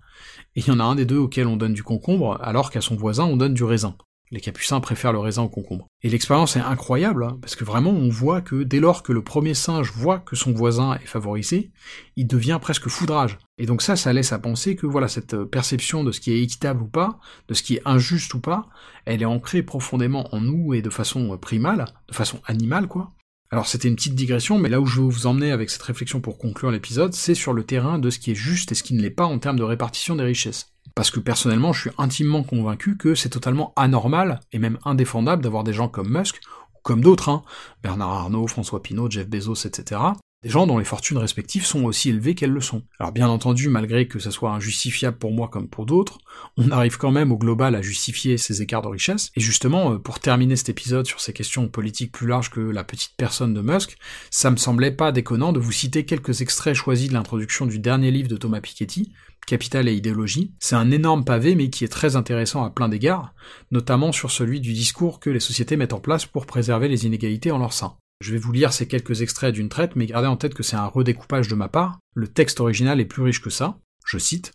et 0.54 0.60
il 0.60 0.66
y 0.66 0.70
en 0.70 0.80
a 0.80 0.84
un 0.84 0.94
des 0.94 1.04
deux 1.04 1.18
auquel 1.18 1.46
on 1.46 1.56
donne 1.56 1.74
du 1.74 1.82
concombre, 1.82 2.38
alors 2.40 2.70
qu'à 2.70 2.80
son 2.80 2.96
voisin 2.96 3.24
on 3.24 3.36
donne 3.36 3.54
du 3.54 3.64
raisin. 3.64 3.96
Les 4.32 4.40
capucins 4.40 4.80
préfèrent 4.80 5.12
le 5.12 5.20
raisin 5.20 5.42
au 5.42 5.48
concombre. 5.48 5.86
Et 6.02 6.08
l'expérience 6.08 6.56
est 6.56 6.60
incroyable, 6.60 7.24
hein, 7.24 7.38
parce 7.40 7.54
que 7.54 7.64
vraiment 7.64 7.92
on 7.92 8.08
voit 8.08 8.40
que 8.40 8.64
dès 8.64 8.80
lors 8.80 9.04
que 9.04 9.12
le 9.12 9.22
premier 9.22 9.54
singe 9.54 9.92
voit 9.92 10.18
que 10.18 10.34
son 10.34 10.52
voisin 10.52 10.94
est 10.94 11.06
favorisé, 11.06 11.70
il 12.16 12.26
devient 12.26 12.58
presque 12.60 12.88
foudrage. 12.88 13.38
Et 13.58 13.66
donc 13.66 13.82
ça, 13.82 13.94
ça 13.94 14.12
laisse 14.12 14.32
à 14.32 14.40
penser 14.40 14.74
que 14.74 14.86
voilà, 14.86 15.06
cette 15.06 15.34
euh, 15.34 15.44
perception 15.44 16.02
de 16.02 16.10
ce 16.10 16.20
qui 16.20 16.32
est 16.32 16.42
équitable 16.42 16.82
ou 16.82 16.88
pas, 16.88 17.20
de 17.46 17.54
ce 17.54 17.62
qui 17.62 17.76
est 17.76 17.82
injuste 17.84 18.34
ou 18.34 18.40
pas, 18.40 18.68
elle 19.04 19.22
est 19.22 19.26
ancrée 19.26 19.62
profondément 19.62 20.34
en 20.34 20.40
nous 20.40 20.74
et 20.74 20.82
de 20.82 20.90
façon 20.90 21.32
euh, 21.32 21.36
primale, 21.36 21.84
de 22.08 22.14
façon 22.14 22.40
animale 22.46 22.88
quoi. 22.88 23.12
Alors 23.50 23.68
c'était 23.68 23.86
une 23.86 23.94
petite 23.94 24.16
digression, 24.16 24.58
mais 24.58 24.68
là 24.68 24.80
où 24.80 24.86
je 24.86 25.00
veux 25.00 25.06
vous 25.06 25.28
emmener 25.28 25.52
avec 25.52 25.70
cette 25.70 25.82
réflexion 25.82 26.20
pour 26.20 26.36
conclure 26.36 26.72
l'épisode, 26.72 27.14
c'est 27.14 27.36
sur 27.36 27.52
le 27.52 27.62
terrain 27.62 28.00
de 28.00 28.10
ce 28.10 28.18
qui 28.18 28.32
est 28.32 28.34
juste 28.34 28.72
et 28.72 28.74
ce 28.74 28.82
qui 28.82 28.94
ne 28.94 29.02
l'est 29.02 29.10
pas 29.10 29.24
en 29.24 29.38
termes 29.38 29.58
de 29.58 29.62
répartition 29.62 30.16
des 30.16 30.24
richesses. 30.24 30.75
Parce 30.96 31.10
que 31.10 31.20
personnellement, 31.20 31.74
je 31.74 31.82
suis 31.82 31.90
intimement 31.98 32.42
convaincu 32.42 32.96
que 32.96 33.14
c'est 33.14 33.28
totalement 33.28 33.74
anormal 33.76 34.40
et 34.52 34.58
même 34.58 34.78
indéfendable 34.86 35.42
d'avoir 35.42 35.62
des 35.62 35.74
gens 35.74 35.88
comme 35.88 36.08
Musk, 36.08 36.40
ou 36.74 36.78
comme 36.82 37.02
d'autres, 37.02 37.28
hein, 37.28 37.44
Bernard 37.82 38.12
Arnault, 38.12 38.46
François 38.46 38.82
Pinault, 38.82 39.10
Jeff 39.10 39.28
Bezos, 39.28 39.66
etc., 39.66 40.00
gens 40.48 40.66
dont 40.66 40.78
les 40.78 40.84
fortunes 40.84 41.18
respectives 41.18 41.64
sont 41.64 41.84
aussi 41.84 42.10
élevées 42.10 42.34
qu'elles 42.34 42.50
le 42.50 42.60
sont. 42.60 42.82
Alors 42.98 43.12
bien 43.12 43.28
entendu, 43.28 43.68
malgré 43.68 44.08
que 44.08 44.18
ça 44.18 44.30
soit 44.30 44.50
injustifiable 44.50 45.18
pour 45.18 45.32
moi 45.32 45.48
comme 45.48 45.68
pour 45.68 45.86
d'autres, 45.86 46.18
on 46.56 46.70
arrive 46.70 46.98
quand 46.98 47.10
même 47.10 47.32
au 47.32 47.38
global 47.38 47.74
à 47.74 47.82
justifier 47.82 48.38
ces 48.38 48.62
écarts 48.62 48.82
de 48.82 48.88
richesse, 48.88 49.30
et 49.36 49.40
justement, 49.40 49.92
euh, 49.92 49.98
pour 49.98 50.20
terminer 50.20 50.56
cet 50.56 50.68
épisode 50.68 51.06
sur 51.06 51.20
ces 51.20 51.32
questions 51.32 51.68
politiques 51.68 52.12
plus 52.12 52.26
larges 52.26 52.50
que 52.50 52.60
la 52.60 52.84
petite 52.84 53.14
personne 53.16 53.54
de 53.54 53.60
Musk, 53.60 53.96
ça 54.30 54.50
me 54.50 54.56
semblait 54.56 54.90
pas 54.90 55.12
déconnant 55.12 55.52
de 55.52 55.60
vous 55.60 55.72
citer 55.72 56.04
quelques 56.04 56.40
extraits 56.42 56.74
choisis 56.74 57.08
de 57.08 57.14
l'introduction 57.14 57.66
du 57.66 57.78
dernier 57.78 58.10
livre 58.10 58.28
de 58.28 58.36
Thomas 58.36 58.60
Piketty, 58.60 59.12
Capital 59.46 59.88
et 59.88 59.94
idéologie. 59.94 60.52
C'est 60.58 60.74
un 60.74 60.90
énorme 60.90 61.24
pavé, 61.24 61.54
mais 61.54 61.70
qui 61.70 61.84
est 61.84 61.88
très 61.88 62.16
intéressant 62.16 62.64
à 62.64 62.70
plein 62.70 62.88
d'égards, 62.88 63.32
notamment 63.70 64.10
sur 64.12 64.30
celui 64.30 64.60
du 64.60 64.72
discours 64.72 65.20
que 65.20 65.30
les 65.30 65.40
sociétés 65.40 65.76
mettent 65.76 65.92
en 65.92 66.00
place 66.00 66.26
pour 66.26 66.46
préserver 66.46 66.88
les 66.88 67.06
inégalités 67.06 67.52
en 67.52 67.58
leur 67.58 67.72
sein. 67.72 67.96
Je 68.20 68.32
vais 68.32 68.38
vous 68.38 68.52
lire 68.52 68.72
ces 68.72 68.88
quelques 68.88 69.20
extraits 69.20 69.54
d'une 69.54 69.68
traite, 69.68 69.94
mais 69.94 70.06
gardez 70.06 70.28
en 70.28 70.36
tête 70.36 70.54
que 70.54 70.62
c'est 70.62 70.76
un 70.76 70.86
redécoupage 70.86 71.48
de 71.48 71.54
ma 71.54 71.68
part. 71.68 71.98
Le 72.14 72.28
texte 72.28 72.60
original 72.60 73.00
est 73.00 73.04
plus 73.04 73.22
riche 73.22 73.42
que 73.42 73.50
ça. 73.50 73.78
Je 74.06 74.18
cite. 74.18 74.52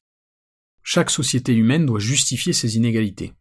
Chaque 0.84 1.12
société 1.12 1.54
humaine 1.54 1.86
doit 1.86 2.00
justifier 2.00 2.54
ses 2.54 2.76
inégalités. 2.76 3.34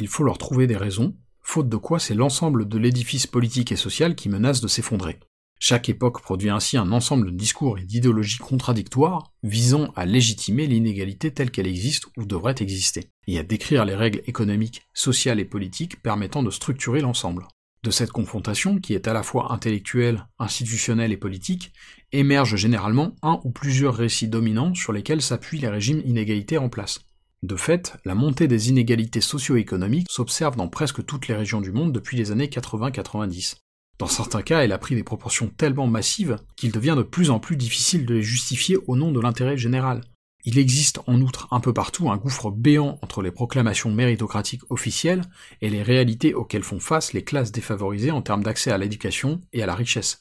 Il 0.00 0.08
faut 0.08 0.24
leur 0.24 0.38
trouver 0.38 0.66
des 0.66 0.76
raisons, 0.76 1.16
faute 1.40 1.68
de 1.68 1.76
quoi 1.76 1.98
c'est 1.98 2.14
l'ensemble 2.14 2.68
de 2.68 2.78
l'édifice 2.78 3.26
politique 3.26 3.72
et 3.72 3.76
social 3.76 4.14
qui 4.14 4.28
menace 4.28 4.60
de 4.60 4.68
s'effondrer. 4.68 5.18
Chaque 5.60 5.88
époque 5.88 6.20
produit 6.20 6.50
ainsi 6.50 6.76
un 6.76 6.92
ensemble 6.92 7.30
de 7.30 7.36
discours 7.36 7.78
et 7.78 7.84
d'idéologies 7.84 8.38
contradictoires 8.38 9.32
visant 9.42 9.92
à 9.96 10.04
légitimer 10.04 10.66
l'inégalité 10.66 11.32
telle 11.32 11.50
qu'elle 11.50 11.66
existe 11.66 12.06
ou 12.18 12.26
devrait 12.26 12.56
exister, 12.58 13.08
et 13.28 13.38
à 13.38 13.42
décrire 13.44 13.86
les 13.86 13.94
règles 13.94 14.22
économiques, 14.26 14.82
sociales 14.92 15.40
et 15.40 15.46
politiques 15.46 16.02
permettant 16.02 16.42
de 16.42 16.50
structurer 16.50 17.00
l'ensemble. 17.00 17.46
De 17.84 17.90
cette 17.90 18.12
confrontation, 18.12 18.78
qui 18.78 18.94
est 18.94 19.08
à 19.08 19.12
la 19.12 19.22
fois 19.22 19.52
intellectuelle, 19.52 20.26
institutionnelle 20.38 21.12
et 21.12 21.18
politique, 21.18 21.70
émergent 22.12 22.56
généralement 22.56 23.14
un 23.20 23.40
ou 23.44 23.50
plusieurs 23.50 23.94
récits 23.94 24.26
dominants 24.26 24.72
sur 24.72 24.90
lesquels 24.90 25.20
s'appuient 25.20 25.58
les 25.58 25.68
régimes 25.68 26.00
inégalitaires 26.06 26.62
en 26.62 26.70
place. 26.70 27.00
De 27.42 27.56
fait, 27.56 27.98
la 28.06 28.14
montée 28.14 28.48
des 28.48 28.70
inégalités 28.70 29.20
socio-économiques 29.20 30.06
s'observe 30.08 30.56
dans 30.56 30.68
presque 30.68 31.04
toutes 31.04 31.28
les 31.28 31.34
régions 31.34 31.60
du 31.60 31.72
monde 31.72 31.92
depuis 31.92 32.16
les 32.16 32.30
années 32.30 32.46
80-90. 32.46 33.56
Dans 33.98 34.06
certains 34.06 34.40
cas, 34.40 34.60
elle 34.64 34.72
a 34.72 34.78
pris 34.78 34.94
des 34.94 35.04
proportions 35.04 35.48
tellement 35.48 35.86
massives 35.86 36.38
qu'il 36.56 36.72
devient 36.72 36.94
de 36.96 37.02
plus 37.02 37.28
en 37.28 37.38
plus 37.38 37.58
difficile 37.58 38.06
de 38.06 38.14
les 38.14 38.22
justifier 38.22 38.78
au 38.86 38.96
nom 38.96 39.12
de 39.12 39.20
l'intérêt 39.20 39.58
général. 39.58 40.00
Il 40.46 40.58
existe 40.58 41.00
en 41.06 41.20
outre 41.22 41.48
un 41.50 41.60
peu 41.60 41.72
partout 41.72 42.10
un 42.10 42.18
gouffre 42.18 42.50
béant 42.50 42.98
entre 43.00 43.22
les 43.22 43.30
proclamations 43.30 43.90
méritocratiques 43.90 44.70
officielles 44.70 45.22
et 45.62 45.70
les 45.70 45.82
réalités 45.82 46.34
auxquelles 46.34 46.62
font 46.62 46.80
face 46.80 47.14
les 47.14 47.24
classes 47.24 47.50
défavorisées 47.50 48.10
en 48.10 48.20
termes 48.20 48.42
d'accès 48.42 48.70
à 48.70 48.76
l'éducation 48.76 49.40
et 49.54 49.62
à 49.62 49.66
la 49.66 49.74
richesse. 49.74 50.18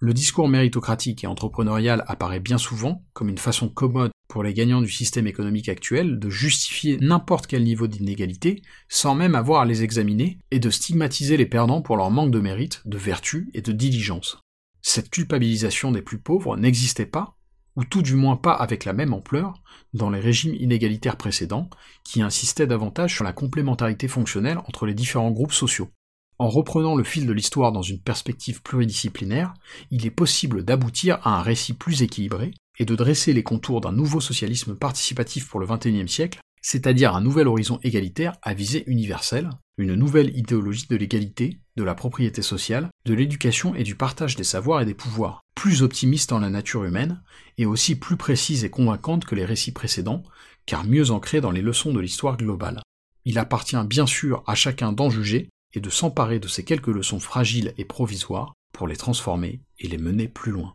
Le 0.00 0.12
discours 0.12 0.48
méritocratique 0.48 1.22
et 1.22 1.28
entrepreneurial 1.28 2.02
apparaît 2.08 2.40
bien 2.40 2.58
souvent 2.58 3.04
comme 3.12 3.28
une 3.28 3.38
façon 3.38 3.68
commode 3.68 4.10
pour 4.26 4.42
les 4.42 4.52
gagnants 4.52 4.80
du 4.80 4.90
système 4.90 5.28
économique 5.28 5.68
actuel 5.68 6.18
de 6.18 6.28
justifier 6.28 6.98
n'importe 7.00 7.46
quel 7.46 7.62
niveau 7.62 7.86
d'inégalité 7.86 8.62
sans 8.88 9.14
même 9.14 9.36
avoir 9.36 9.60
à 9.60 9.64
les 9.64 9.84
examiner 9.84 10.38
et 10.50 10.58
de 10.58 10.70
stigmatiser 10.70 11.36
les 11.36 11.46
perdants 11.46 11.82
pour 11.82 11.96
leur 11.96 12.10
manque 12.10 12.32
de 12.32 12.40
mérite, 12.40 12.82
de 12.84 12.98
vertu 12.98 13.48
et 13.54 13.62
de 13.62 13.70
diligence. 13.70 14.38
Cette 14.80 15.10
culpabilisation 15.10 15.92
des 15.92 16.02
plus 16.02 16.18
pauvres 16.18 16.56
n'existait 16.56 17.06
pas 17.06 17.36
ou 17.76 17.84
tout 17.84 18.02
du 18.02 18.14
moins 18.14 18.36
pas 18.36 18.52
avec 18.52 18.84
la 18.84 18.92
même 18.92 19.14
ampleur, 19.14 19.54
dans 19.94 20.10
les 20.10 20.20
régimes 20.20 20.54
inégalitaires 20.54 21.16
précédents, 21.16 21.70
qui 22.04 22.22
insistaient 22.22 22.66
davantage 22.66 23.14
sur 23.14 23.24
la 23.24 23.32
complémentarité 23.32 24.08
fonctionnelle 24.08 24.58
entre 24.58 24.86
les 24.86 24.94
différents 24.94 25.30
groupes 25.30 25.52
sociaux. 25.52 25.90
En 26.38 26.48
reprenant 26.48 26.96
le 26.96 27.04
fil 27.04 27.26
de 27.26 27.32
l'histoire 27.32 27.72
dans 27.72 27.82
une 27.82 28.00
perspective 28.00 28.62
pluridisciplinaire, 28.62 29.54
il 29.90 30.06
est 30.06 30.10
possible 30.10 30.64
d'aboutir 30.64 31.18
à 31.22 31.38
un 31.38 31.42
récit 31.42 31.72
plus 31.72 32.02
équilibré 32.02 32.52
et 32.78 32.84
de 32.84 32.96
dresser 32.96 33.32
les 33.32 33.42
contours 33.42 33.80
d'un 33.80 33.92
nouveau 33.92 34.20
socialisme 34.20 34.74
participatif 34.74 35.48
pour 35.48 35.60
le 35.60 35.66
XXIe 35.66 36.08
siècle, 36.08 36.40
c'est-à-dire 36.62 37.14
un 37.14 37.20
nouvel 37.20 37.48
horizon 37.48 37.78
égalitaire 37.82 38.34
à 38.42 38.54
visée 38.54 38.84
universelle, 38.86 39.50
une 39.78 39.94
nouvelle 39.94 40.36
idéologie 40.36 40.86
de 40.88 40.96
l'égalité, 40.96 41.58
de 41.76 41.82
la 41.82 41.94
propriété 41.94 42.40
sociale, 42.40 42.88
de 43.04 43.14
l'éducation 43.14 43.74
et 43.74 43.82
du 43.82 43.96
partage 43.96 44.36
des 44.36 44.44
savoirs 44.44 44.80
et 44.80 44.86
des 44.86 44.94
pouvoirs, 44.94 45.42
plus 45.54 45.82
optimiste 45.82 46.32
en 46.32 46.38
la 46.38 46.50
nature 46.50 46.84
humaine, 46.84 47.22
et 47.58 47.66
aussi 47.66 47.96
plus 47.96 48.16
précise 48.16 48.64
et 48.64 48.70
convaincante 48.70 49.24
que 49.24 49.34
les 49.34 49.44
récits 49.44 49.72
précédents, 49.72 50.22
car 50.64 50.84
mieux 50.84 51.10
ancrée 51.10 51.40
dans 51.40 51.50
les 51.50 51.62
leçons 51.62 51.92
de 51.92 52.00
l'histoire 52.00 52.36
globale. 52.36 52.80
Il 53.24 53.38
appartient 53.38 53.76
bien 53.84 54.06
sûr 54.06 54.42
à 54.46 54.54
chacun 54.54 54.92
d'en 54.92 55.10
juger 55.10 55.48
et 55.74 55.80
de 55.80 55.90
s'emparer 55.90 56.38
de 56.38 56.48
ces 56.48 56.64
quelques 56.64 56.88
leçons 56.88 57.20
fragiles 57.20 57.72
et 57.76 57.84
provisoires 57.84 58.54
pour 58.72 58.86
les 58.86 58.96
transformer 58.96 59.60
et 59.78 59.88
les 59.88 59.98
mener 59.98 60.28
plus 60.28 60.52
loin. 60.52 60.74